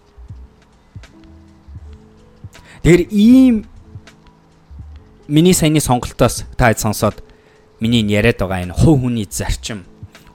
Тэр 2.83 3.07
ийм 3.15 3.63
миний 5.31 5.55
саяны 5.55 5.79
сонголтоос 5.79 6.43
та 6.59 6.75
сонсоод 6.75 7.23
миний 7.79 8.03
яриад 8.03 8.43
байгаа 8.43 8.67
энэ 8.67 8.75
хувь 8.75 9.07
хүний 9.07 9.23
зарчим 9.23 9.87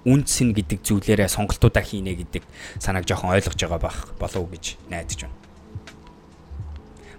үнцэн 0.08 0.56
гэдэг 0.56 0.80
зүйлээрээ 0.80 1.28
сонголтуудаа 1.28 1.84
хийнэ 1.84 2.24
гэдэг 2.24 2.40
санааг 2.80 3.04
жоохон 3.04 3.36
ойлгож 3.36 3.60
байгаа 3.60 3.84
байх 3.84 3.98
болов 4.16 4.48
уу 4.48 4.56
гэж 4.56 4.80
найдаж 4.88 5.28
байна 5.28 5.45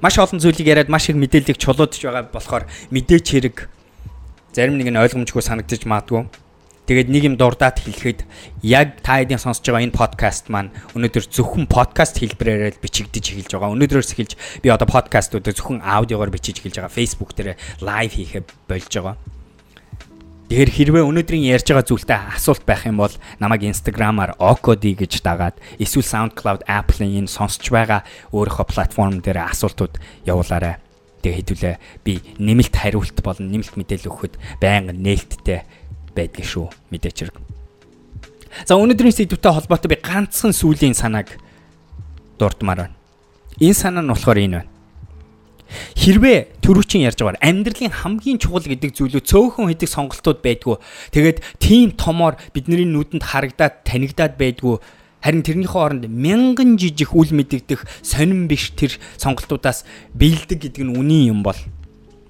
маш 0.01 0.15
олон 0.21 0.39
зүйлийг 0.39 0.67
яриад 0.67 0.89
маш 0.89 1.09
их 1.09 1.17
мэдээллийг 1.17 1.57
чулуудж 1.57 1.97
байгаа 2.01 2.29
болохоор 2.29 2.65
мэдээч 2.93 3.25
хэрэг 3.33 3.57
зарим 4.53 4.77
нэг 4.77 4.89
нь 4.89 4.97
ойлгомжгүй 4.97 5.41
санагдаж 5.41 5.85
маадгүй. 5.85 6.25
Тэгээд 6.87 7.11
нэг 7.11 7.23
юм 7.27 7.35
дурдаад 7.35 7.83
хэлэхэд 7.83 8.23
яг 8.63 9.03
та 9.03 9.19
хэдийн 9.19 9.43
сонсож 9.43 9.67
байгаа 9.67 9.83
энэ 9.83 9.99
подкаст 9.99 10.47
маань 10.47 10.71
өнөөдөр 10.95 11.27
зөвхөн 11.27 11.67
подкаст 11.67 12.15
хэлбэрээр 12.23 12.79
л 12.79 12.79
бичигдэж 12.79 13.35
эхэлж 13.35 13.51
байгаа. 13.51 13.75
Өнөөдрөөс 13.75 14.15
эхэлж 14.15 14.33
би 14.63 14.71
одоо 14.71 14.87
подкастуудыг 14.87 15.51
зөвхөн 15.51 15.83
аудиогоор 15.83 16.31
бичиж 16.31 16.63
эхэлж 16.63 16.79
байгаа. 16.79 16.95
Facebook 16.95 17.35
дээр 17.35 17.59
лайв 17.83 18.15
хийхэ 18.15 18.47
болж 18.71 18.87
байгаа. 18.87 19.19
Тэгэхээр 20.47 20.71
хэрвээ 20.95 21.03
өнөөдрийн 21.03 21.43
ярьж 21.43 21.67
байгаа 21.75 21.83
зүйлтэй 21.83 22.19
асуулт 22.39 22.63
байх 22.63 22.87
юм 22.87 23.03
бол 23.03 23.11
намайг 23.43 23.67
Instagram-аар 23.67 24.39
Okodi 24.39 24.95
гэж 24.95 25.19
дагаад 25.19 25.59
эсвэл 25.75 26.07
SoundCloud 26.07 26.63
Apple-ийн 26.63 27.27
энэ 27.27 27.27
сонсч 27.27 27.67
байгаа 27.67 28.07
өөрийнхөө 28.31 28.65
платформ 28.71 29.19
дээр 29.19 29.43
асуултууд 29.43 29.99
явуулаарай. 30.23 30.79
Тэгээ 31.19 31.37
хэдүүлээ 31.43 31.75
би 32.07 32.23
нэмэлт 32.39 32.79
хариулт 32.79 33.19
болон 33.19 33.51
нэмэлт 33.51 33.75
мэдээлэл 33.75 34.07
өгөхөд 34.07 34.39
байнга 34.63 34.95
нээлттэй 34.95 35.67
байдгийг 36.15 36.47
шүү 36.47 36.71
мэдээч 36.95 37.27
хэрэг. 37.27 37.37
За 38.63 38.79
өнөөдрийн 38.79 39.11
сэдвтэй 39.11 39.51
холбоотой 39.51 39.91
би 39.91 39.99
ганцхан 39.99 40.55
сүлийн 40.55 40.95
санааг 40.95 41.27
дурдмаар 42.39 42.87
байна. 42.87 42.95
Энэ 43.59 43.75
санаа 43.75 43.99
нь 43.99 44.11
болохоор 44.15 44.39
энэ 44.39 44.63
байна. 44.63 44.76
Хэрвээ 45.95 46.63
төрүүчийн 46.63 47.07
ярьж 47.07 47.19
байгаа 47.19 47.43
амьдралын 47.43 47.91
хамгийн 47.91 48.39
чухал 48.39 48.63
гэдэг 48.63 48.91
зүйлүүд 48.95 49.25
цөөхөн 49.27 49.69
хэдэг 49.71 49.89
сонголтууд 49.91 50.39
байдгүй. 50.43 50.75
Тэгээд 51.11 51.37
тийм 51.59 51.95
томоор 51.95 52.39
бидний 52.55 52.87
нүдэнд 52.87 53.23
харагдаад 53.23 53.83
танигдаад 53.83 54.39
байдгүй. 54.39 54.79
Харин 55.21 55.43
тэрнийхээ 55.43 55.81
оронд 55.81 56.05
мянган 56.07 56.77
жижиг 56.79 57.11
үл 57.11 57.33
мэдэгдэх 57.33 57.83
сонирн 58.05 58.47
биш 58.47 58.71
тэр 58.77 58.95
сонголтуудаас 59.17 59.83
бэлдэг 60.15 60.61
гэдэг 60.61 60.83
нь 60.87 60.93
үнэн 60.93 61.35
юм 61.35 61.41
бол 61.43 61.57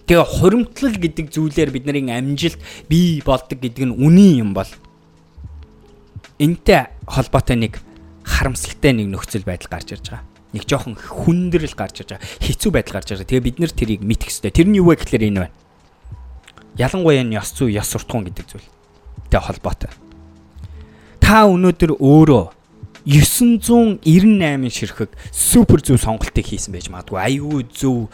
Тэгээ 0.08 0.24
хуримтлал 0.24 0.96
гэдэг 0.96 1.36
зүйлээр 1.36 1.70
бидний 1.76 2.08
амжилт 2.08 2.56
бий 2.88 3.20
болдог 3.20 3.60
гэдэг 3.60 3.92
нь 3.92 3.98
үнэн 4.00 4.32
юм 4.40 4.52
бол 4.56 4.72
энтэй 6.40 6.88
холбоотой 7.04 7.60
нэг 7.60 7.84
харамсалтай 8.24 8.96
нэг 8.96 9.12
нөхцөл 9.12 9.44
байдал 9.44 9.68
гарч 9.68 10.00
ирж 10.00 10.16
байгаа. 10.16 10.37
Нэг 10.58 10.66
жоохон 10.66 10.98
хүндрэл 10.98 11.78
гарч 11.78 12.02
ирж 12.02 12.18
байгаа. 12.18 12.26
Хэцүү 12.42 12.72
байдал 12.74 12.98
гарч 12.98 13.14
байгаа. 13.14 13.30
Тэгээ 13.30 13.46
бид 13.46 13.58
нэр 13.62 13.72
тэрийг 13.78 14.02
мэдэх 14.02 14.34
ёстой. 14.34 14.50
Тэр 14.50 14.74
нь 14.74 14.82
юу 14.82 14.90
вэ 14.90 14.98
гэхээр 14.98 15.30
энэ 15.30 15.42
байна. 15.46 15.54
Ялангуяа 16.82 17.22
нь 17.22 17.38
ёс 17.38 17.54
зүй, 17.54 17.78
ёс 17.78 17.94
суртахуун 17.94 18.26
гэдэг 18.26 18.46
зүйл. 18.50 18.68
Тэ 19.30 19.38
холбоотой. 19.38 19.94
Та 21.22 21.46
өнөөдөр 21.46 22.02
өөрөө 22.02 22.58
998 23.06 24.02
ширхэг 24.74 25.14
супер 25.30 25.80
зөв 25.80 26.02
сонголтыг 26.02 26.44
хийсэн 26.44 26.74
байж 26.74 26.90
магадгүй. 26.90 27.22
Аюу 27.22 27.64
зөв 27.70 28.10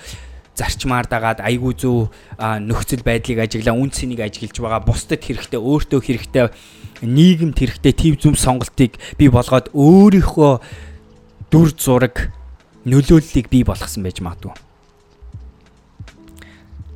зарчмаар 0.54 1.10
дагаад 1.10 1.42
айгүй 1.42 1.74
зөв 1.74 2.14
нөхцөл 2.38 3.02
байдлыг 3.02 3.42
ажиглаа 3.42 3.74
үн 3.74 3.90
цэнийг 3.90 4.22
ажиглаж 4.22 4.54
байгаа 4.54 4.86
бусдад 4.86 5.22
хэрэгтэй 5.26 5.58
өөртөө 5.58 6.00
хэрэгтэй 6.06 6.46
нийгэмд 7.02 7.58
хэрэгтэй 7.58 7.94
тийм 7.94 8.16
зүм 8.22 8.38
сонголтыг 8.38 9.02
бий 9.18 9.34
болгоод 9.34 9.74
өөрийнхөө 9.74 10.62
дүр 11.54 11.70
зураг 11.78 12.34
нөлөөллийг 12.90 13.46
бий 13.54 13.62
болгосон 13.62 14.02
байж 14.02 14.18
магадгүй. 14.26 14.58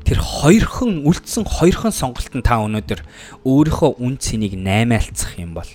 Тэр 0.02 0.18
хоёрхан 0.18 1.06
үлдсэн 1.06 1.46
хоёрхан 1.46 1.94
сонголтод 1.94 2.42
та 2.42 2.58
өнөөдөр 2.66 3.06
өөрийнхөө 3.46 4.02
үн 4.02 4.18
цэнийг 4.18 4.58
наймаалцах 4.58 5.38
юм 5.38 5.54
бол 5.54 5.70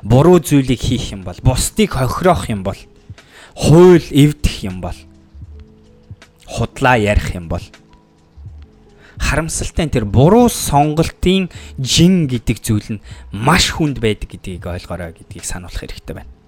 буруу 0.00 0.40
зүйлийг 0.40 0.80
хийх 0.80 1.12
юм 1.12 1.28
бол 1.28 1.36
бусдыг 1.44 1.92
хохироох 1.92 2.48
юм 2.48 2.64
бол 2.64 2.80
хууль 3.52 4.08
эвдэх 4.08 4.64
юм 4.64 4.80
бол 4.80 4.96
худлаа 6.48 6.96
ярих 6.96 7.36
юм 7.36 7.52
бол 7.52 7.64
харамсалтай 9.20 9.92
тэр 9.92 10.08
буруу 10.08 10.48
сонголтын 10.48 11.52
жин 11.76 12.32
гэдэг 12.32 12.64
зүйл 12.64 12.96
нь 12.96 13.04
маш 13.28 13.76
хүнд 13.76 14.00
байдаг 14.00 14.32
гэдгийг 14.32 14.64
ойлгоорой 14.64 15.12
гэдгийг 15.12 15.44
сануулах 15.44 15.84
хэрэгтэй 15.84 16.16
байна. 16.16 16.39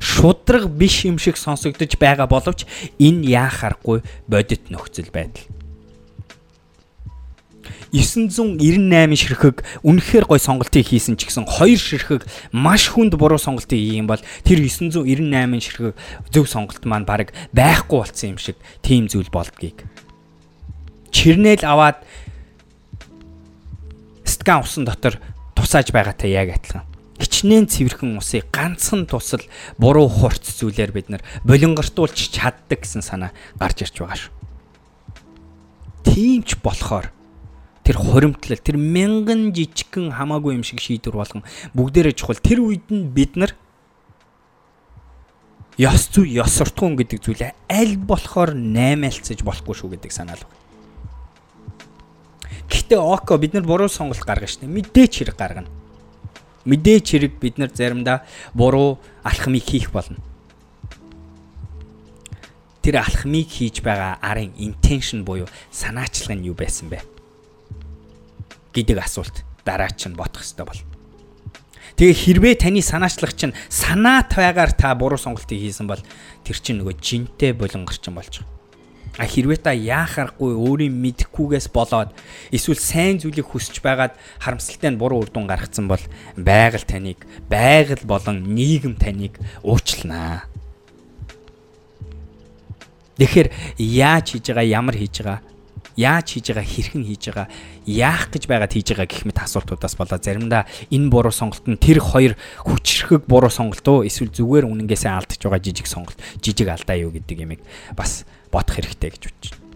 Шудраг 0.00 0.66
биш 0.72 1.04
юм 1.04 1.20
шиг 1.20 1.36
сонсогдож 1.36 1.94
байгаа 2.00 2.26
боловч 2.26 2.64
энэ 2.98 3.28
яахааргүй 3.28 4.00
бодит 4.26 4.72
нөхцөл 4.72 5.12
байдал. 5.12 5.44
998 7.92 9.18
ширхэг 9.18 9.66
үнэхээр 9.82 10.24
гой 10.30 10.38
сонголтыг 10.38 10.86
хийсэн 10.86 11.18
ч 11.18 11.26
гэсэн 11.26 11.44
2 11.44 11.74
ширхэг 11.74 12.22
маш 12.54 12.86
хүнд 12.86 13.18
буруу 13.18 13.38
сонголтыг 13.38 13.76
хийх 13.76 13.98
юм 13.98 14.06
бол 14.06 14.22
тэр 14.46 14.62
998 14.62 15.58
ширхэг 15.58 15.94
зөв 16.30 16.46
сонголт 16.46 16.86
маань 16.86 17.04
баг 17.04 17.34
байхгүй 17.50 17.98
болсон 17.98 18.38
юм 18.38 18.38
шиг 18.38 18.54
тийм 18.80 19.10
зүйл 19.10 19.26
болдгийг. 19.28 19.82
Чирнэл 21.10 21.66
аваад 21.66 21.98
стакан 24.22 24.62
усан 24.62 24.86
дотор 24.86 25.18
тусааж 25.58 25.90
байгаатай 25.90 26.30
яг 26.30 26.54
адилхан. 26.54 26.89
Хичнээн 27.20 27.68
цэвэрхэн 27.68 28.16
усыг 28.16 28.48
ганцхан 28.48 29.04
тусал 29.04 29.44
буруу 29.76 30.08
хурц 30.08 30.56
зүйлээр 30.56 30.92
бид 30.96 31.08
нар 31.12 31.22
болонгортуулж 31.44 32.16
чаддаг 32.32 32.80
гэсэн 32.80 33.04
санаа 33.04 33.36
гарч 33.60 33.84
ирж 33.84 34.00
байгаа 34.00 34.16
шүү. 34.16 34.32
Тийм 36.08 36.40
ч 36.42 36.56
болохоор 36.56 37.12
тэр 37.84 37.96
хуримтлал 38.00 38.56
тэр 38.56 38.80
мянган 38.80 39.52
жижигхэн 39.52 40.16
хамаагүй 40.16 40.56
юм 40.56 40.64
шиг 40.64 40.80
шийдвэр 40.80 41.20
болгон 41.20 41.44
бүгдээрээ 41.76 42.16
чухал 42.16 42.40
тэр 42.40 42.64
үед 42.64 42.88
нь 42.88 43.12
бид 43.12 43.36
нар 43.36 43.52
ёс 45.76 46.08
зүй 46.08 46.40
ёс 46.40 46.56
суртахуун 46.56 46.96
гэдэг 46.96 47.20
зүйлээ 47.20 47.52
аль 47.68 47.96
болохоор 48.00 48.56
наймаалцаж 48.56 49.44
болохгүй 49.44 49.74
шүү 49.76 49.96
гэдэг 49.96 50.12
санаал 50.12 50.40
байна. 50.40 50.60
Гэхдээ 52.70 53.00
око 53.00 53.38
бид 53.38 53.54
нар 53.54 53.64
буруу 53.64 53.88
сонголт 53.88 54.22
гаргана 54.22 54.46
шнэ. 54.46 54.68
Мэдээч 54.68 55.24
хэрэг 55.24 55.36
гаргана. 55.36 55.70
Мэдээч 56.64 57.06
хэрэг 57.16 57.32
бид 57.40 57.56
нар 57.56 57.70
заримдаа 57.72 58.26
буруу 58.52 59.00
алхмыг 59.22 59.64
хийх 59.64 59.92
болно. 59.92 60.18
Тэр 62.82 63.00
алхмыг 63.00 63.48
хийж 63.48 63.80
байгаа 63.80 64.20
арын 64.20 64.52
intention 64.56 65.24
буюу 65.24 65.48
санаачлага 65.72 66.36
нь 66.36 66.48
юу 66.48 66.56
байсан 66.56 66.88
бэ? 66.88 67.00
гэдэг 68.72 68.98
асуулт 69.02 69.42
дараа 69.64 69.90
чинь 69.90 70.14
бодох 70.14 70.42
хэрэгтэй 70.42 70.66
бол. 70.66 70.82
Тэгээ 71.98 72.16
хэрвээ 72.16 72.54
таны 72.62 72.80
санаачлах 72.82 73.34
чинь 73.34 73.56
санаа 73.68 74.22
тавиагаар 74.24 74.72
та 74.72 74.94
буруу 74.94 75.18
сонголтыг 75.18 75.58
хийсэн 75.58 75.90
бол 75.90 76.00
тэр 76.46 76.56
чинь 76.56 76.80
нөгөө 76.80 76.96
жинтэй 77.02 77.52
болонгорчин 77.52 78.14
болж 78.14 78.40
байгаа. 78.40 78.59
А 79.20 79.28
хэрвээ 79.28 79.60
та 79.60 79.76
яахааргүй 79.76 80.56
өөрийн 80.56 80.96
мэдхгүйгээс 80.96 81.68
болоод 81.68 82.16
эсвэл 82.48 82.80
сайн 82.80 83.20
зүйлийг 83.20 83.52
хүсэж 83.52 83.84
байгаад 83.84 84.16
харамсалтай 84.40 84.88
нь 84.88 84.96
буруу 84.96 85.20
үр 85.20 85.28
дүн 85.28 85.44
гаргацсан 85.44 85.92
бол 85.92 86.00
байгаль 86.40 86.88
таныг 86.88 87.28
байгаль 87.52 88.00
болон 88.08 88.56
нийгэм 88.56 88.96
таныг 88.96 89.36
уучлнаа. 89.60 90.48
Тэгэхээр 93.20 93.52
яаж 93.76 94.26
хийж 94.32 94.56
байгаа, 94.56 94.64
ямар 94.64 94.96
хийж 94.96 95.20
байгаа 95.20 95.44
яаж 96.00 96.26
хийж 96.32 96.56
байгаа 96.56 96.64
хэрхэн 96.64 97.04
хийж 97.04 97.24
байгаа 97.28 97.48
яах 97.84 98.32
гэж 98.32 98.48
байгаад 98.48 98.72
хийж 98.72 98.88
байгаа 98.96 99.04
гэх 99.04 99.28
мэт 99.28 99.38
асуултуудаас 99.44 100.00
болоод 100.00 100.24
заримдаа 100.24 100.64
энэ 100.88 101.12
буруу 101.12 101.34
сонголт 101.34 101.68
нь 101.68 101.76
тэр 101.76 102.00
хоёр 102.00 102.40
хүчрхэг 102.64 103.28
буруу 103.28 103.52
сонголт 103.52 103.84
уу 103.84 104.08
эсвэл 104.08 104.32
зүгээр 104.32 104.64
үнэнгээсээ 104.64 105.12
алдчих 105.12 105.44
байгаа 105.44 105.60
жижиг 105.60 105.84
сонголт 105.84 106.16
жижиг 106.40 106.72
алдаа 106.72 106.96
юу 106.96 107.12
гэдэг 107.12 107.36
юмыг 107.44 107.60
бас 107.92 108.24
бодох 108.50 108.76
хэрэгтэй 108.76 109.10
гэж 109.10 109.22
бодож 109.30 109.50
байна. 109.54 109.68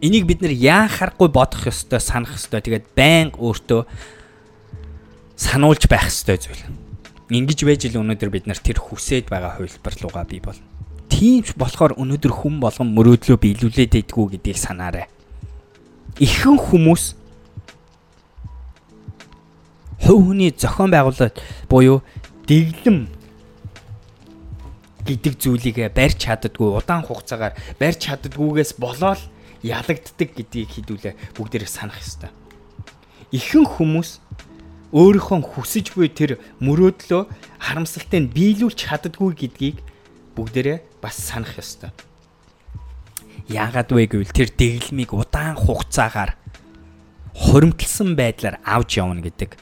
Энийг 0.00 0.24
бид 0.26 0.40
нэр 0.40 0.54
яахааргүй 0.54 1.28
бодох 1.28 1.66
ёстой 1.66 2.00
санах 2.00 2.38
ёстой 2.38 2.62
тэгээд 2.62 2.86
байнга 2.96 3.38
өөртөө 3.42 3.82
сануулж 5.36 5.84
байх 5.90 6.08
ёстой 6.08 6.38
зүйл. 6.38 6.64
Ингиж 7.30 7.66
байж 7.66 7.86
л 7.90 8.00
өнөөдөр 8.00 8.30
бид 8.30 8.46
нар 8.46 8.58
тэр 8.62 8.78
хүсээд 8.78 9.26
байгаа 9.28 9.58
хувилбар 9.58 9.94
руугаа 9.98 10.24
бий 10.24 10.38
болно 10.38 10.76
тийм 11.16 11.40
ч 11.40 11.56
болохоор 11.56 11.96
өнөөдөр 11.96 12.32
хүн 12.44 12.60
болгон 12.60 12.92
мөрөөдлөө 12.92 13.40
биелүүлээд 13.40 13.92
байдгүй 13.96 14.36
гэдгийг 14.36 14.58
санаарай. 14.60 15.08
Ихэнх 16.20 16.60
хүмүүс 16.60 17.16
хувь 20.04 20.24
хүний 20.28 20.52
зохион 20.52 20.92
байгуулалт 20.92 21.40
буюу 21.72 22.04
дэглэм 22.44 23.08
гэдэг 25.06 25.34
зүйлийг 25.38 25.78
барьж 25.94 26.18
чаддгүй 26.26 26.74
удаан 26.74 27.06
хугацаагаар 27.06 27.54
барьж 27.78 28.10
чаддгүйгээс 28.10 28.76
болоод 28.82 29.22
ялагддаг 29.62 30.28
гэдгийг 30.34 30.70
хэдүүлээ 30.74 31.14
бүгдээрээ 31.38 31.70
санах 31.70 32.02
ёстой. 32.02 32.30
Ихэнх 33.30 33.78
хүмүүс 33.78 34.10
өөрийнхөө 34.94 35.40
хүсэж 35.42 35.98
буй 35.98 36.08
тэр 36.10 36.38
мөрөөдлөө 36.62 37.22
харамсалтай 37.58 38.20
нь 38.22 38.30
биелүүлж 38.30 38.78
чаддгүй 38.86 39.34
гэдгийг 39.34 39.78
бүгдээрээ 40.38 40.78
бас 41.02 41.18
санах 41.18 41.58
ёстой. 41.58 41.90
Яагаад 43.50 43.90
вэ 43.90 44.06
гэвэл 44.06 44.30
тэр 44.34 44.50
дэглэмийг 44.54 45.10
удаан 45.14 45.58
хугацаагаар 45.58 46.38
хуримтлсан 47.34 48.14
байдлаар 48.14 48.62
авч 48.62 48.98
явна 49.02 49.22
гэдэг 49.22 49.58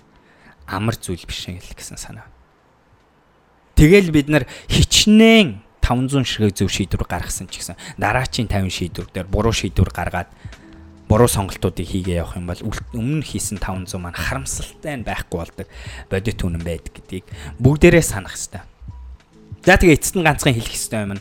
амар 0.69 0.97
зүйл 0.97 1.25
биш 1.25 1.49
юм 1.49 1.61
гэсэн 1.61 1.97
санаа. 1.97 2.34
Тэгэл 3.75 4.11
бид 4.15 4.29
нар 4.31 4.45
хичнээн 4.71 5.63
500 5.85 6.25
ширхэг 6.25 6.55
зөв 6.57 6.71
шийдвэр 6.73 7.05
гаргасан 7.05 7.51
ч 7.53 7.61
гэсэн 7.61 7.77
дараачийн 8.01 8.49
50 8.49 8.73
шийдвэр 8.73 9.09
дээр 9.13 9.29
буруу 9.29 9.53
шийдвэр 9.53 9.93
гаргаад 9.93 10.31
буруу 11.09 11.29
сонголтуудыг 11.29 11.85
хийгээ 11.85 12.25
явах 12.25 12.41
юм 12.41 12.49
бол 12.49 12.61
өмнө 12.97 13.21
хийсэн 13.21 13.61
500 13.61 14.01
маань 14.01 14.17
харамсалтай 14.17 15.05
байхгүй 15.05 15.39
болдог 15.39 15.69
бодит 16.09 16.41
үнэн 16.41 16.65
байдаг 16.65 16.93
гэдгийг 16.97 17.27
бүгдээрээ 17.61 18.05
санах 18.05 18.33
хэрэгтэй. 18.33 18.65
За 19.65 19.77
тэгээ 19.77 19.97
эцэст 20.01 20.17
нь 20.17 20.25
ганцхан 20.25 20.57
хэлэх 20.57 20.73
ёстой 20.73 21.05
юм. 21.05 21.21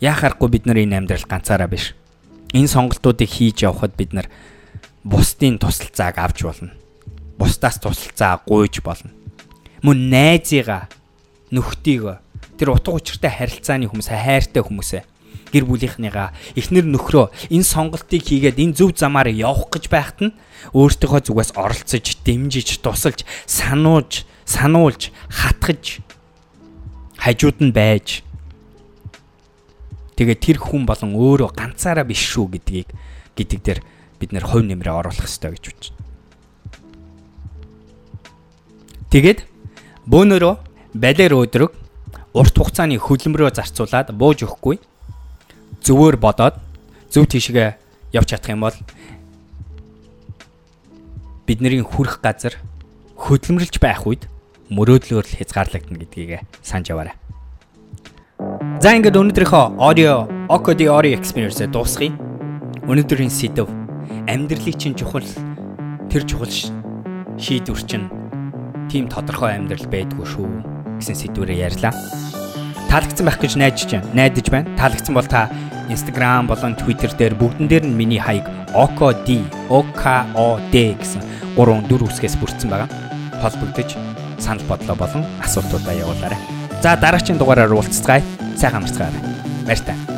Яахааргүй 0.00 0.48
бид 0.48 0.64
нар 0.64 0.80
энэ 0.80 1.04
амьдрал 1.04 1.28
ганцаараа 1.28 1.68
биш. 1.68 1.92
Энэ 2.56 2.72
сонголтуудыг 2.72 3.28
хийж 3.28 3.64
явхад 3.68 3.92
бид 3.96 4.16
нар 4.16 4.32
бусдын 5.04 5.60
тусалцааг 5.60 6.16
авч 6.16 6.44
болно. 6.48 6.72
Бусдаас 7.36 7.76
тусалцаа 7.80 8.40
гуйж 8.48 8.80
болно. 8.80 9.12
Мөн 9.84 10.08
найзыгаа, 10.08 10.88
нөхдийгөө 11.54 12.16
тэр 12.58 12.74
утга 12.74 12.98
учиртай 12.98 13.30
харилцааны 13.30 13.86
хүмүүс, 13.86 14.10
хайртай 14.10 14.62
хүмүүсээ 14.62 15.02
гэр 15.54 15.64
бүлийнхнийгаа 15.70 16.34
эхнэр 16.58 16.86
нөхрөө 16.90 17.30
энэ 17.54 17.62
сонголтыг 17.62 18.26
хийгээд 18.26 18.58
энэ 18.58 18.74
зөв 18.74 18.90
замаар 18.98 19.30
явах 19.30 19.70
гэж 19.70 19.86
байхад 19.86 20.18
нь 20.18 20.34
өөртөөхөө 20.74 21.22
зүгээс 21.30 21.50
оролцож, 21.54 22.06
дэмжиж, 22.26 22.82
тусалж, 22.82 23.22
санууж, 23.46 24.26
сануулж, 24.42 25.14
хатгаж 25.30 26.02
хажууд 27.22 27.58
нь 27.62 27.70
байж. 27.70 28.26
Тэгээ 30.18 30.38
тэр 30.42 30.58
хүн 30.58 30.86
болон 30.90 31.14
өөрөө 31.14 31.54
ганцаараа 31.54 32.02
биш 32.02 32.22
шүү 32.34 32.58
гэдгийг 32.58 32.90
гэдэг 33.38 33.60
дээр 33.62 33.80
бид 34.18 34.30
нэр 34.34 34.46
хувь 34.46 34.66
нэмрээ 34.66 34.94
оруулах 34.94 35.22
хэрэгтэй 35.22 35.50
гэж 35.54 35.64
бодчих. 35.70 35.94
Тэгээд 39.10 39.40
бөөнөрөө 40.10 40.54
балер 40.94 41.34
өдрөг 41.34 41.74
урт 42.38 42.54
хугацааны 42.54 43.00
хөдөлмөрөө 43.02 43.50
зарцуулаад 43.58 44.14
бууж 44.14 44.46
өгөхгүй 44.46 44.78
зөвөр 45.82 46.14
бодоод 46.22 46.62
зөв 47.10 47.26
тийшгээ 47.26 47.74
явж 48.14 48.30
чадах 48.30 48.54
юм 48.54 48.62
бол 48.62 48.76
бидний 51.50 51.82
хүрэх 51.82 52.22
газар 52.22 52.54
хөдөлмөрлж 53.18 53.82
байх 53.82 54.06
үед 54.06 54.30
мөрөөдлөөр 54.70 55.26
л 55.26 55.38
хязгаарлагдана 55.42 55.98
гэдгийг 55.98 56.46
санаж 56.62 56.94
яваарай. 56.94 57.18
За 58.78 58.94
ингээд 58.94 59.18
өнөөдрийнхөө 59.18 59.82
audio 59.82 60.30
Okodi 60.46 60.86
Ori 60.86 61.10
experience 61.10 61.58
дуусгая. 61.58 62.14
Өнөөдрийн 62.86 63.34
сэдв 63.34 63.66
амьдралын 64.30 64.78
чинь 64.78 64.94
чухал 64.94 65.26
тэр 66.06 66.22
чухал 66.22 66.54
шийдвэр 67.34 67.82
чинь 67.82 68.06
тийм 68.86 69.10
тодорхой 69.10 69.58
амьдрал 69.58 69.90
байдгүй 69.90 70.22
шүү 70.22 70.73
гэсэн 70.98 71.16
сэдвэрээр 71.18 71.72
ярьлаа. 71.72 71.92
Таалагдсан 72.90 73.26
байх 73.26 73.38
гэж 73.42 73.58
найдаж 73.58 73.90
байна. 73.90 74.06
Найдаж 74.14 74.46
байна. 74.50 74.68
Таалагдсан 74.78 75.14
бол 75.14 75.26
та 75.26 75.50
Instagram 75.90 76.46
болон 76.48 76.78
Twitter 76.78 77.10
дээр 77.12 77.34
бүгдэн 77.34 77.68
дээр 77.68 77.84
нь 77.84 77.98
миний 77.98 78.22
хаяг 78.22 78.46
OKD 78.72 79.44
OKOD 79.68 80.74
гэсэн 80.96 81.20
3 81.58 81.90
4 81.90 82.06
үсгээс 82.08 82.38
бүрдсэн 82.38 82.70
байгаа. 82.70 82.88
Холбогдож 83.42 83.98
санал 84.38 84.64
бодлоо 84.70 84.96
болон 84.96 85.22
асуултуудаа 85.42 85.94
явуулаарай. 85.94 86.40
За 86.82 86.96
дараагийн 86.96 87.38
дугаараар 87.38 87.72
уулзцгаая. 87.74 88.22
Сайхан 88.56 88.82
амарцгаарай. 88.82 89.20
Баяр 89.66 89.80
таа. 89.82 90.13